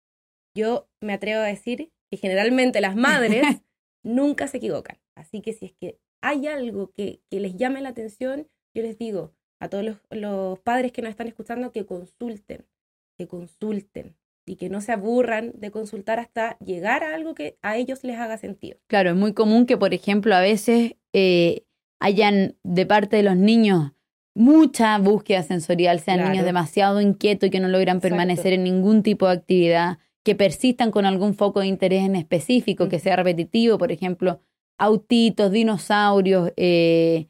yo 0.54 0.88
me 1.00 1.12
atrevo 1.12 1.40
a 1.42 1.46
decir 1.46 1.92
que 2.10 2.16
generalmente 2.16 2.80
las 2.80 2.96
madres 2.96 3.42
nunca 4.02 4.48
se 4.48 4.56
equivocan. 4.56 4.98
Así 5.14 5.42
que 5.42 5.52
si 5.52 5.66
es 5.66 5.72
que 5.72 5.98
hay 6.22 6.46
algo 6.46 6.90
que, 6.92 7.20
que 7.30 7.40
les 7.40 7.56
llame 7.56 7.80
la 7.82 7.90
atención, 7.90 8.48
yo 8.74 8.82
les 8.82 8.98
digo 8.98 9.34
a 9.60 9.68
todos 9.68 9.84
los, 9.84 9.96
los 10.10 10.58
padres 10.60 10.92
que 10.92 11.02
nos 11.02 11.10
están 11.10 11.28
escuchando 11.28 11.72
que 11.72 11.86
consulten, 11.86 12.66
que 13.16 13.26
consulten 13.26 14.16
y 14.46 14.56
que 14.56 14.68
no 14.68 14.80
se 14.80 14.92
aburran 14.92 15.52
de 15.54 15.70
consultar 15.70 16.20
hasta 16.20 16.56
llegar 16.58 17.02
a 17.02 17.14
algo 17.14 17.34
que 17.34 17.58
a 17.62 17.76
ellos 17.76 18.04
les 18.04 18.16
haga 18.16 18.38
sentido. 18.38 18.78
Claro, 18.86 19.10
es 19.10 19.16
muy 19.16 19.34
común 19.34 19.66
que, 19.66 19.76
por 19.76 19.92
ejemplo, 19.92 20.34
a 20.34 20.40
veces 20.40 20.94
eh, 21.12 21.64
hayan 21.98 22.56
de 22.62 22.86
parte 22.86 23.16
de 23.16 23.22
los 23.24 23.36
niños 23.36 23.92
mucha 24.36 24.98
búsqueda 24.98 25.42
sensorial, 25.42 25.98
sean 26.00 26.18
Claro. 26.18 26.30
niños 26.30 26.44
demasiado 26.44 27.00
inquietos 27.00 27.46
y 27.48 27.50
que 27.50 27.58
no 27.60 27.68
logran 27.68 27.96
Exacto. 27.96 28.08
permanecer 28.14 28.52
en 28.52 28.64
ningún 28.64 29.02
tipo 29.02 29.26
de 29.26 29.32
actividad, 29.32 29.98
que 30.22 30.34
persistan 30.34 30.90
con 30.90 31.06
algún 31.06 31.34
foco 31.34 31.60
de 31.60 31.68
interés 31.68 32.04
en 32.04 32.16
específico, 32.16 32.88
que 32.88 32.98
sea 32.98 33.16
repetitivo, 33.16 33.78
por 33.78 33.92
ejemplo, 33.92 34.40
autitos, 34.78 35.50
dinosaurios, 35.52 36.52
eh, 36.56 37.28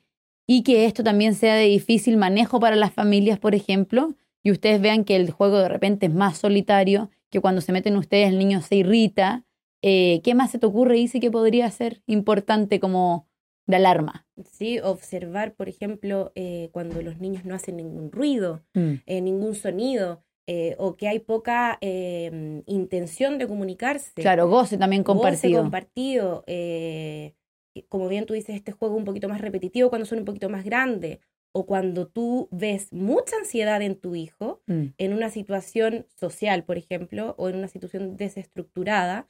y 0.49 0.63
que 0.63 0.85
esto 0.87 1.05
también 1.05 1.35
sea 1.35 1.55
de 1.55 1.67
difícil 1.67 2.17
manejo 2.17 2.59
para 2.61 2.75
las 2.77 2.93
familias, 2.93 3.39
por 3.39 3.55
ejemplo, 3.55 4.15
y 4.43 4.51
ustedes 4.51 4.81
vean 4.81 5.05
que 5.05 5.17
el 5.17 5.31
juego 5.31 5.59
de 5.59 5.69
repente 5.69 6.07
es 6.07 6.15
más 6.15 6.39
solitario, 6.39 7.11
que 7.31 7.41
cuando 7.41 7.61
se 7.61 7.73
meten 7.73 7.97
ustedes 7.97 8.29
el 8.29 8.39
niño 8.39 8.61
se 8.63 8.77
irrita. 8.77 9.45
Eh, 9.83 10.21
¿Qué 10.25 10.35
más 10.35 10.51
se 10.51 10.59
te 10.59 10.67
ocurre, 10.67 10.99
Isi, 10.99 11.21
que 11.21 11.31
podría 11.31 11.71
ser 11.71 12.03
importante 12.07 12.81
como 12.81 13.26
de 13.67 13.77
alarma? 13.77 14.27
Sí, 14.45 14.79
observar, 14.81 15.55
por 15.55 15.69
ejemplo, 15.69 16.33
eh, 16.35 16.69
cuando 16.73 17.03
los 17.03 17.19
niños 17.19 17.45
no 17.45 17.55
hacen 17.55 17.77
ningún 17.77 18.11
ruido, 18.13 18.63
eh, 18.75 19.21
ningún 19.21 19.55
sonido, 19.55 20.23
eh, 20.47 20.77
o 20.79 20.97
que 20.97 21.09
hay 21.09 21.19
poca 21.19 21.77
eh, 21.81 22.63
intención 22.67 23.39
de 23.39 23.49
comunicarse. 23.49 24.13
Claro, 24.15 24.49
goce 24.49 24.79
también 24.79 25.03
Goce 25.03 25.15
compartido. 25.15 25.63
compartido. 25.63 26.45
eh, 26.47 27.35
y 27.75 27.83
como 27.83 28.09
bien 28.09 28.25
tú 28.27 28.33
dices, 28.35 28.55
este 28.57 28.73
juego 28.73 28.95
un 28.97 29.05
poquito 29.05 29.29
más 29.29 29.41
repetitivo 29.41 29.91
cuando 29.91 30.07
son 30.07 30.21
un 30.21 30.25
poquito 30.25 30.49
más 30.49 30.65
grandes, 30.65 31.19
o 31.53 31.67
cuando 31.67 32.07
tú 32.07 32.49
ves 32.51 32.93
mucha 32.93 33.37
ansiedad 33.37 33.83
en 33.83 33.97
tu 33.97 34.15
hijo, 34.15 34.63
Mm, 34.67 34.85
en 34.99 35.13
una 35.13 35.31
situación 35.31 36.07
social, 36.15 36.65
por 36.65 36.79
ejemplo, 36.79 37.35
o 37.39 37.49
en 37.49 37.57
una 37.57 37.69
situación 37.69 38.17
desestructurada, 38.17 39.27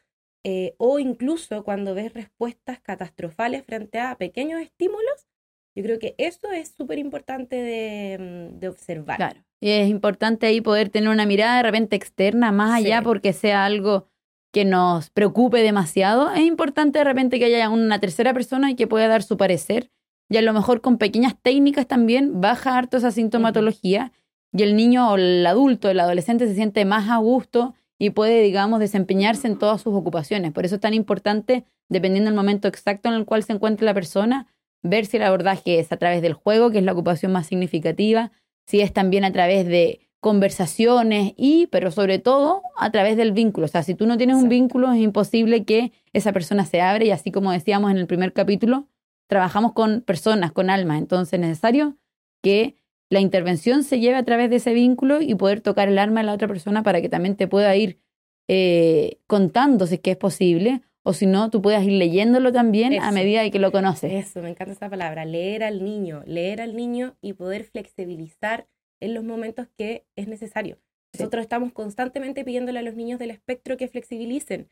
eh, 0.48 0.76
o 0.78 1.00
incluso 1.00 1.64
cuando 1.64 1.92
ves 1.92 2.14
respuestas 2.14 2.78
catastrofales 2.80 3.64
frente 3.64 3.98
a 3.98 4.14
pequeños 4.16 4.60
estímulos, 4.60 5.26
yo 5.74 5.82
creo 5.82 5.98
que 5.98 6.14
eso 6.18 6.52
es 6.52 6.68
súper 6.68 6.98
importante 7.00 7.56
de, 7.56 8.16
mm, 8.54 8.60
de 8.60 8.68
observar. 8.68 9.16
Claro. 9.16 9.40
Y 9.60 9.70
es 9.70 9.88
importante 9.88 10.46
ahí 10.46 10.60
poder 10.60 10.88
tener 10.88 11.08
una 11.08 11.26
mirada 11.26 11.56
de 11.56 11.64
repente 11.64 11.96
externa, 11.96 12.52
más 12.52 12.76
allá 12.76 12.98
Sí. 13.00 13.04
porque 13.04 13.32
sea 13.32 13.64
algo 13.64 14.06
que 14.52 14.64
nos 14.64 15.10
preocupe 15.10 15.58
demasiado. 15.62 16.30
Es 16.32 16.42
importante 16.44 17.00
de 17.00 17.04
repente 17.04 17.40
que 17.40 17.46
haya 17.46 17.68
una 17.68 17.98
tercera 17.98 18.32
persona 18.32 18.70
y 18.70 18.76
que 18.76 18.86
pueda 18.86 19.08
dar 19.08 19.24
su 19.24 19.36
parecer. 19.36 19.90
Y 20.30 20.36
a 20.36 20.42
lo 20.42 20.52
mejor 20.52 20.80
con 20.80 20.96
pequeñas 20.96 21.34
técnicas 21.42 21.88
también 21.88 22.40
baja 22.40 22.78
harto 22.78 22.98
esa 22.98 23.10
sintomatología 23.10 24.12
y 24.52 24.62
el 24.62 24.76
niño 24.76 25.10
o 25.10 25.16
el 25.16 25.44
adulto, 25.44 25.90
el 25.90 25.98
adolescente 25.98 26.46
se 26.46 26.54
siente 26.54 26.84
más 26.84 27.10
a 27.10 27.16
gusto 27.16 27.74
y 27.98 28.10
puede, 28.10 28.42
digamos, 28.42 28.80
desempeñarse 28.80 29.46
en 29.46 29.58
todas 29.58 29.80
sus 29.80 29.94
ocupaciones. 29.94 30.52
Por 30.52 30.64
eso 30.64 30.76
es 30.76 30.80
tan 30.80 30.94
importante, 30.94 31.64
dependiendo 31.88 32.28
del 32.28 32.36
momento 32.36 32.68
exacto 32.68 33.08
en 33.08 33.14
el 33.14 33.24
cual 33.24 33.42
se 33.42 33.52
encuentre 33.52 33.86
la 33.86 33.94
persona, 33.94 34.48
ver 34.82 35.06
si 35.06 35.16
el 35.16 35.22
abordaje 35.22 35.78
es 35.78 35.92
a 35.92 35.96
través 35.96 36.22
del 36.22 36.34
juego, 36.34 36.70
que 36.70 36.78
es 36.78 36.84
la 36.84 36.92
ocupación 36.92 37.32
más 37.32 37.46
significativa, 37.46 38.32
si 38.66 38.80
es 38.80 38.92
también 38.92 39.24
a 39.24 39.32
través 39.32 39.66
de 39.66 40.00
conversaciones 40.20 41.34
y, 41.36 41.68
pero 41.68 41.90
sobre 41.90 42.18
todo, 42.18 42.62
a 42.76 42.90
través 42.90 43.16
del 43.16 43.32
vínculo. 43.32 43.66
O 43.66 43.68
sea, 43.68 43.82
si 43.82 43.94
tú 43.94 44.06
no 44.06 44.16
tienes 44.16 44.36
un 44.36 44.48
vínculo, 44.48 44.92
es 44.92 45.00
imposible 45.00 45.64
que 45.64 45.92
esa 46.12 46.32
persona 46.32 46.64
se 46.64 46.80
abra 46.80 47.04
y 47.04 47.10
así 47.10 47.30
como 47.30 47.52
decíamos 47.52 47.90
en 47.90 47.98
el 47.98 48.06
primer 48.06 48.32
capítulo, 48.32 48.88
trabajamos 49.28 49.72
con 49.72 50.00
personas, 50.00 50.52
con 50.52 50.70
almas. 50.70 50.98
Entonces 50.98 51.34
es 51.34 51.40
necesario 51.40 51.96
que 52.42 52.76
la 53.08 53.20
intervención 53.20 53.84
se 53.84 54.00
lleve 54.00 54.16
a 54.16 54.24
través 54.24 54.50
de 54.50 54.56
ese 54.56 54.72
vínculo 54.72 55.20
y 55.20 55.34
poder 55.34 55.60
tocar 55.60 55.88
el 55.88 55.98
alma 55.98 56.20
de 56.20 56.26
la 56.26 56.32
otra 56.34 56.48
persona 56.48 56.82
para 56.82 57.00
que 57.00 57.08
también 57.08 57.36
te 57.36 57.46
pueda 57.46 57.74
ir 57.76 58.00
eh, 58.48 59.18
contando 59.26 59.86
si 59.86 59.96
es 59.96 60.00
que 60.00 60.12
es 60.12 60.16
posible 60.16 60.82
o 61.02 61.12
si 61.12 61.26
no, 61.26 61.50
tú 61.50 61.62
puedas 61.62 61.84
ir 61.84 61.92
leyéndolo 61.92 62.52
también 62.52 63.00
a 63.00 63.12
medida 63.12 63.48
que 63.48 63.60
lo 63.60 63.70
conoces. 63.70 64.12
Eso, 64.12 64.42
me 64.42 64.50
encanta 64.50 64.72
esa 64.72 64.90
palabra, 64.90 65.24
leer 65.24 65.62
al 65.62 65.84
niño, 65.84 66.24
leer 66.26 66.60
al 66.60 66.74
niño 66.74 67.16
y 67.20 67.34
poder 67.34 67.62
flexibilizar 67.62 68.66
en 69.00 69.14
los 69.14 69.22
momentos 69.22 69.68
que 69.76 70.04
es 70.16 70.26
necesario. 70.26 70.78
Nosotros 71.12 71.42
estamos 71.42 71.72
constantemente 71.72 72.44
pidiéndole 72.44 72.80
a 72.80 72.82
los 72.82 72.96
niños 72.96 73.20
del 73.20 73.30
espectro 73.30 73.76
que 73.76 73.86
flexibilicen, 73.86 74.68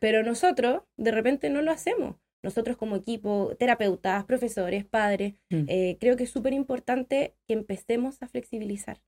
pero 0.00 0.24
nosotros 0.24 0.82
de 0.96 1.12
repente 1.12 1.50
no 1.50 1.62
lo 1.62 1.70
hacemos. 1.70 2.16
Nosotros 2.46 2.76
como 2.76 2.94
equipo, 2.94 3.52
terapeutas, 3.58 4.24
profesores, 4.24 4.84
padres, 4.86 5.34
mm. 5.50 5.64
eh, 5.66 5.96
creo 6.00 6.16
que 6.16 6.24
es 6.24 6.30
súper 6.30 6.52
importante 6.52 7.34
que 7.46 7.54
empecemos 7.54 8.22
a 8.22 8.28
flexibilizar. 8.28 9.02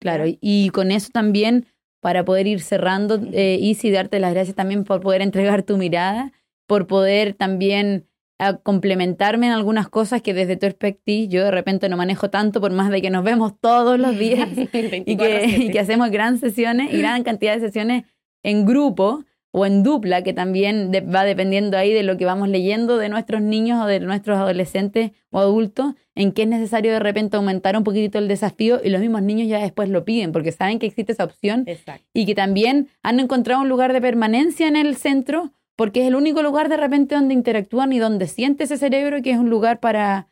Claro, 0.00 0.24
y 0.26 0.68
con 0.70 0.90
eso 0.90 1.08
también 1.12 1.66
para 2.04 2.22
poder 2.22 2.46
ir 2.46 2.60
cerrando, 2.60 3.18
eh, 3.32 3.56
y 3.58 3.90
darte 3.90 4.20
las 4.20 4.34
gracias 4.34 4.54
también 4.54 4.84
por 4.84 5.00
poder 5.00 5.22
entregar 5.22 5.62
tu 5.62 5.78
mirada, 5.78 6.32
por 6.66 6.86
poder 6.86 7.32
también 7.32 8.06
ah, 8.38 8.58
complementarme 8.58 9.46
en 9.46 9.52
algunas 9.52 9.88
cosas 9.88 10.20
que 10.20 10.34
desde 10.34 10.56
tu 10.56 10.66
perspectiva 10.66 11.30
yo 11.30 11.44
de 11.44 11.50
repente 11.50 11.88
no 11.88 11.96
manejo 11.96 12.28
tanto, 12.28 12.60
por 12.60 12.72
más 12.72 12.90
de 12.90 13.00
que 13.00 13.08
nos 13.08 13.24
vemos 13.24 13.54
todos 13.58 13.98
los 13.98 14.18
días 14.18 14.50
y, 14.54 14.66
que, 14.66 15.02
y, 15.06 15.70
que, 15.70 15.80
hacemos 15.80 16.10
gran 16.10 16.36
sesiones 16.36 16.92
y 16.92 16.98
gran 16.98 17.22
cantidad 17.22 17.54
de 17.54 17.60
sesiones 17.60 18.04
en 18.42 18.66
grupo 18.66 19.24
o 19.56 19.64
en 19.66 19.84
dupla, 19.84 20.22
que 20.24 20.32
también 20.32 20.90
va 21.14 21.22
dependiendo 21.22 21.78
ahí 21.78 21.92
de 21.92 22.02
lo 22.02 22.16
que 22.16 22.24
vamos 22.24 22.48
leyendo 22.48 22.98
de 22.98 23.08
nuestros 23.08 23.40
niños 23.40 23.80
o 23.84 23.86
de 23.86 24.00
nuestros 24.00 24.36
adolescentes 24.36 25.12
o 25.30 25.38
adultos, 25.38 25.94
en 26.16 26.32
qué 26.32 26.42
es 26.42 26.48
necesario 26.48 26.90
de 26.90 26.98
repente 26.98 27.36
aumentar 27.36 27.76
un 27.76 27.84
poquitito 27.84 28.18
el 28.18 28.26
desafío 28.26 28.80
y 28.82 28.90
los 28.90 29.00
mismos 29.00 29.22
niños 29.22 29.46
ya 29.46 29.60
después 29.60 29.88
lo 29.90 30.04
piden 30.04 30.32
porque 30.32 30.50
saben 30.50 30.80
que 30.80 30.86
existe 30.86 31.12
esa 31.12 31.22
opción 31.22 31.66
y 32.12 32.26
que 32.26 32.34
también 32.34 32.88
han 33.04 33.20
encontrado 33.20 33.62
un 33.62 33.68
lugar 33.68 33.92
de 33.92 34.00
permanencia 34.00 34.66
en 34.66 34.74
el 34.74 34.96
centro 34.96 35.52
porque 35.76 36.00
es 36.00 36.08
el 36.08 36.16
único 36.16 36.42
lugar 36.42 36.68
de 36.68 36.76
repente 36.76 37.14
donde 37.14 37.34
interactúan 37.34 37.92
y 37.92 38.00
donde 38.00 38.26
siente 38.26 38.64
ese 38.64 38.76
cerebro 38.76 39.22
que 39.22 39.30
es 39.30 39.38
un 39.38 39.50
lugar 39.50 39.78
para 39.78 40.26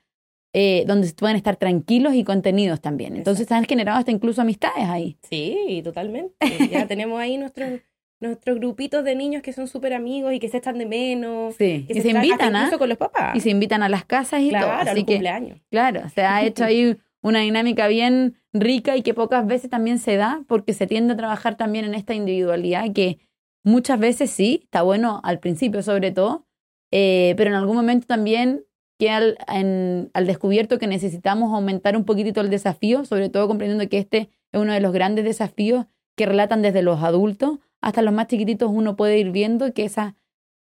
eh, 0.53 0.83
donde 0.89 1.09
pueden 1.13 1.37
estar 1.37 1.55
tranquilos 1.55 2.15
y 2.15 2.25
contenidos 2.25 2.81
también. 2.81 3.17
Entonces 3.17 3.51
han 3.53 3.67
generado 3.67 4.01
hasta 4.01 4.11
incluso 4.11 4.43
amistades 4.43 4.89
ahí. 4.89 5.17
Sí, 5.23 5.81
totalmente. 5.85 6.35
Ya 6.73 6.89
tenemos 6.89 7.21
ahí 7.21 7.39
nuestros 7.39 7.81
nuestros 8.23 8.59
grupitos 8.59 9.05
de 9.05 9.17
niños 9.17 9.43
que 9.43 9.53
son 9.53 9.67
súper 9.67 9.93
amigos 9.95 10.33
y 10.33 10.39
que 10.39 10.49
se 10.49 10.59
están 10.59 10.79
de 10.79 10.87
menos. 10.87 11.57
Sí, 11.57 11.87
y 11.89 12.01
se, 12.01 12.11
invitan, 12.11 12.55
¿ah? 12.55 12.71
con 12.79 12.89
los 12.89 12.97
papás. 12.97 13.37
Y 13.37 13.41
se 13.41 13.51
invitan 13.51 13.83
a 13.83 13.89
las 13.89 14.05
casas 14.05 14.41
y 14.41 14.49
claro, 14.49 14.67
todo. 14.67 14.81
Claro, 14.81 15.01
a 15.01 15.05
cumpleaños. 15.05 15.61
Claro, 15.71 16.09
se 16.09 16.23
ha 16.23 16.43
hecho 16.47 16.65
ahí 16.65 16.97
una 17.21 17.41
dinámica 17.41 17.89
bien 17.89 18.37
rica 18.53 18.97
y 18.97 19.03
que 19.03 19.13
pocas 19.13 19.45
veces 19.47 19.69
también 19.71 19.99
se 19.99 20.17
da 20.17 20.43
porque 20.47 20.73
se 20.73 20.87
tiende 20.87 21.15
a 21.15 21.17
trabajar 21.17 21.57
también 21.57 21.85
en 21.85 21.95
esta 21.95 22.15
individualidad 22.15 22.93
que 22.93 23.19
muchas 23.65 23.99
veces 23.99 24.31
sí, 24.31 24.61
está 24.65 24.83
bueno 24.83 25.21
al 25.25 25.41
principio 25.41 25.83
sobre 25.83 26.13
todo, 26.13 26.47
eh, 26.93 27.35
pero 27.37 27.51
en 27.51 27.57
algún 27.57 27.77
momento 27.77 28.07
también 28.07 28.65
queda 28.99 29.17
al, 29.17 30.11
al 30.15 30.27
descubierto 30.27 30.79
que 30.79 30.87
necesitamos 30.87 31.53
aumentar 31.53 31.97
un 31.97 32.05
poquitito 32.05 32.41
el 32.41 32.51
desafío, 32.51 33.05
sobre 33.05 33.31
todo 33.31 33.49
comprendiendo 33.49 33.89
que 33.89 33.99
este 33.99 34.31
es 34.53 34.61
uno 34.61 34.73
de 34.73 34.81
los 34.81 34.93
grandes 34.93 35.25
desafíos 35.25 35.87
que 36.17 36.27
relatan 36.27 36.63
desde 36.63 36.83
los 36.83 37.03
adultos 37.03 37.59
hasta 37.83 38.01
los 38.01 38.14
más 38.14 38.29
chiquititos 38.29 38.71
uno 38.73 38.97
puede 38.97 39.18
ir 39.18 39.31
viendo 39.31 39.75
que 39.75 39.85
esa 39.85 40.16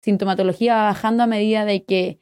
sintomatología 0.03 0.75
va 0.75 0.83
bajando 0.83 1.23
a 1.23 1.27
medida 1.27 1.65
de 1.65 1.83
que 1.83 2.19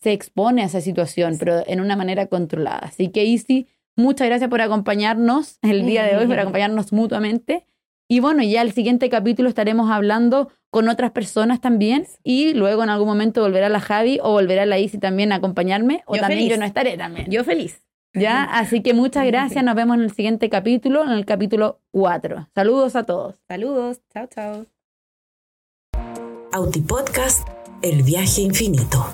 se 0.00 0.12
expone 0.12 0.62
a 0.62 0.66
esa 0.66 0.80
situación, 0.80 1.36
pero 1.38 1.64
en 1.66 1.80
una 1.80 1.96
manera 1.96 2.26
controlada. 2.26 2.78
Así 2.82 3.08
que 3.08 3.24
Isi, 3.24 3.66
muchas 3.96 4.28
gracias 4.28 4.48
por 4.48 4.60
acompañarnos 4.60 5.58
el 5.62 5.84
día 5.84 6.04
de 6.04 6.16
hoy, 6.16 6.26
por 6.26 6.38
acompañarnos 6.38 6.92
mutuamente. 6.92 7.66
Y 8.08 8.20
bueno, 8.20 8.44
ya 8.44 8.62
el 8.62 8.72
siguiente 8.72 9.08
capítulo 9.08 9.48
estaremos 9.48 9.90
hablando 9.90 10.52
con 10.70 10.88
otras 10.88 11.10
personas 11.10 11.60
también 11.60 12.06
y 12.22 12.54
luego 12.54 12.84
en 12.84 12.90
algún 12.90 13.08
momento 13.08 13.40
volverá 13.40 13.68
la 13.68 13.80
Javi 13.80 14.20
o 14.22 14.30
volverá 14.32 14.66
la 14.66 14.78
Isi 14.78 14.98
también 14.98 15.32
a 15.32 15.36
acompañarme 15.36 16.02
o 16.06 16.16
también 16.16 16.48
yo 16.48 16.58
no 16.58 16.66
estaré 16.66 16.96
también. 16.96 17.30
Yo 17.30 17.42
feliz. 17.42 17.82
¿Ya? 18.14 18.44
Así 18.44 18.82
que 18.82 18.94
muchas 18.94 19.26
gracias. 19.26 19.62
Nos 19.62 19.74
vemos 19.74 19.96
en 19.96 20.04
el 20.04 20.12
siguiente 20.12 20.48
capítulo, 20.48 21.02
en 21.04 21.10
el 21.10 21.26
capítulo 21.26 21.80
4. 21.92 22.48
Saludos 22.54 22.96
a 22.96 23.04
todos. 23.04 23.36
Saludos. 23.46 24.00
Chao, 24.12 24.26
chao. 24.26 24.66
Autipodcast 26.52 27.46
El 27.82 28.02
viaje 28.02 28.40
infinito. 28.40 29.06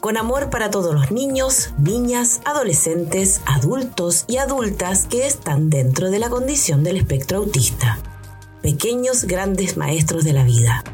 Con 0.00 0.16
amor 0.16 0.50
para 0.50 0.70
todos 0.70 0.94
los 0.94 1.10
niños, 1.10 1.72
niñas, 1.78 2.40
adolescentes, 2.44 3.40
adultos 3.46 4.24
y 4.28 4.36
adultas 4.36 5.06
que 5.06 5.26
están 5.26 5.70
dentro 5.70 6.10
de 6.10 6.18
la 6.18 6.30
condición 6.30 6.84
del 6.84 6.96
espectro 6.96 7.38
autista. 7.38 7.98
Pequeños 8.62 9.24
grandes 9.24 9.76
maestros 9.76 10.24
de 10.24 10.32
la 10.32 10.44
vida. 10.44 10.84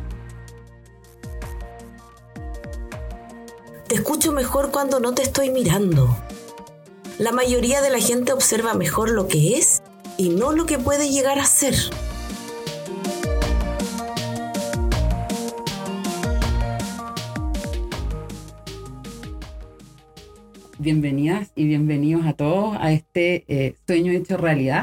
Te 3.88 3.96
escucho 3.96 4.30
mejor 4.32 4.70
cuando 4.70 5.00
no 5.00 5.12
te 5.12 5.22
estoy 5.22 5.50
mirando 5.50 6.16
la 7.20 7.32
mayoría 7.32 7.82
de 7.82 7.90
la 7.90 7.98
gente 7.98 8.32
observa 8.32 8.72
mejor 8.72 9.10
lo 9.10 9.28
que 9.28 9.58
es 9.58 9.82
y 10.16 10.30
no 10.30 10.52
lo 10.52 10.64
que 10.64 10.78
puede 10.78 11.10
llegar 11.10 11.38
a 11.38 11.44
ser. 11.44 11.74
Bienvenidas 20.78 21.52
y 21.54 21.66
bienvenidos 21.66 22.24
a 22.24 22.32
todos 22.32 22.78
a 22.80 22.90
este 22.90 23.44
eh, 23.48 23.74
sueño 23.86 24.12
hecho 24.12 24.38
realidad. 24.38 24.78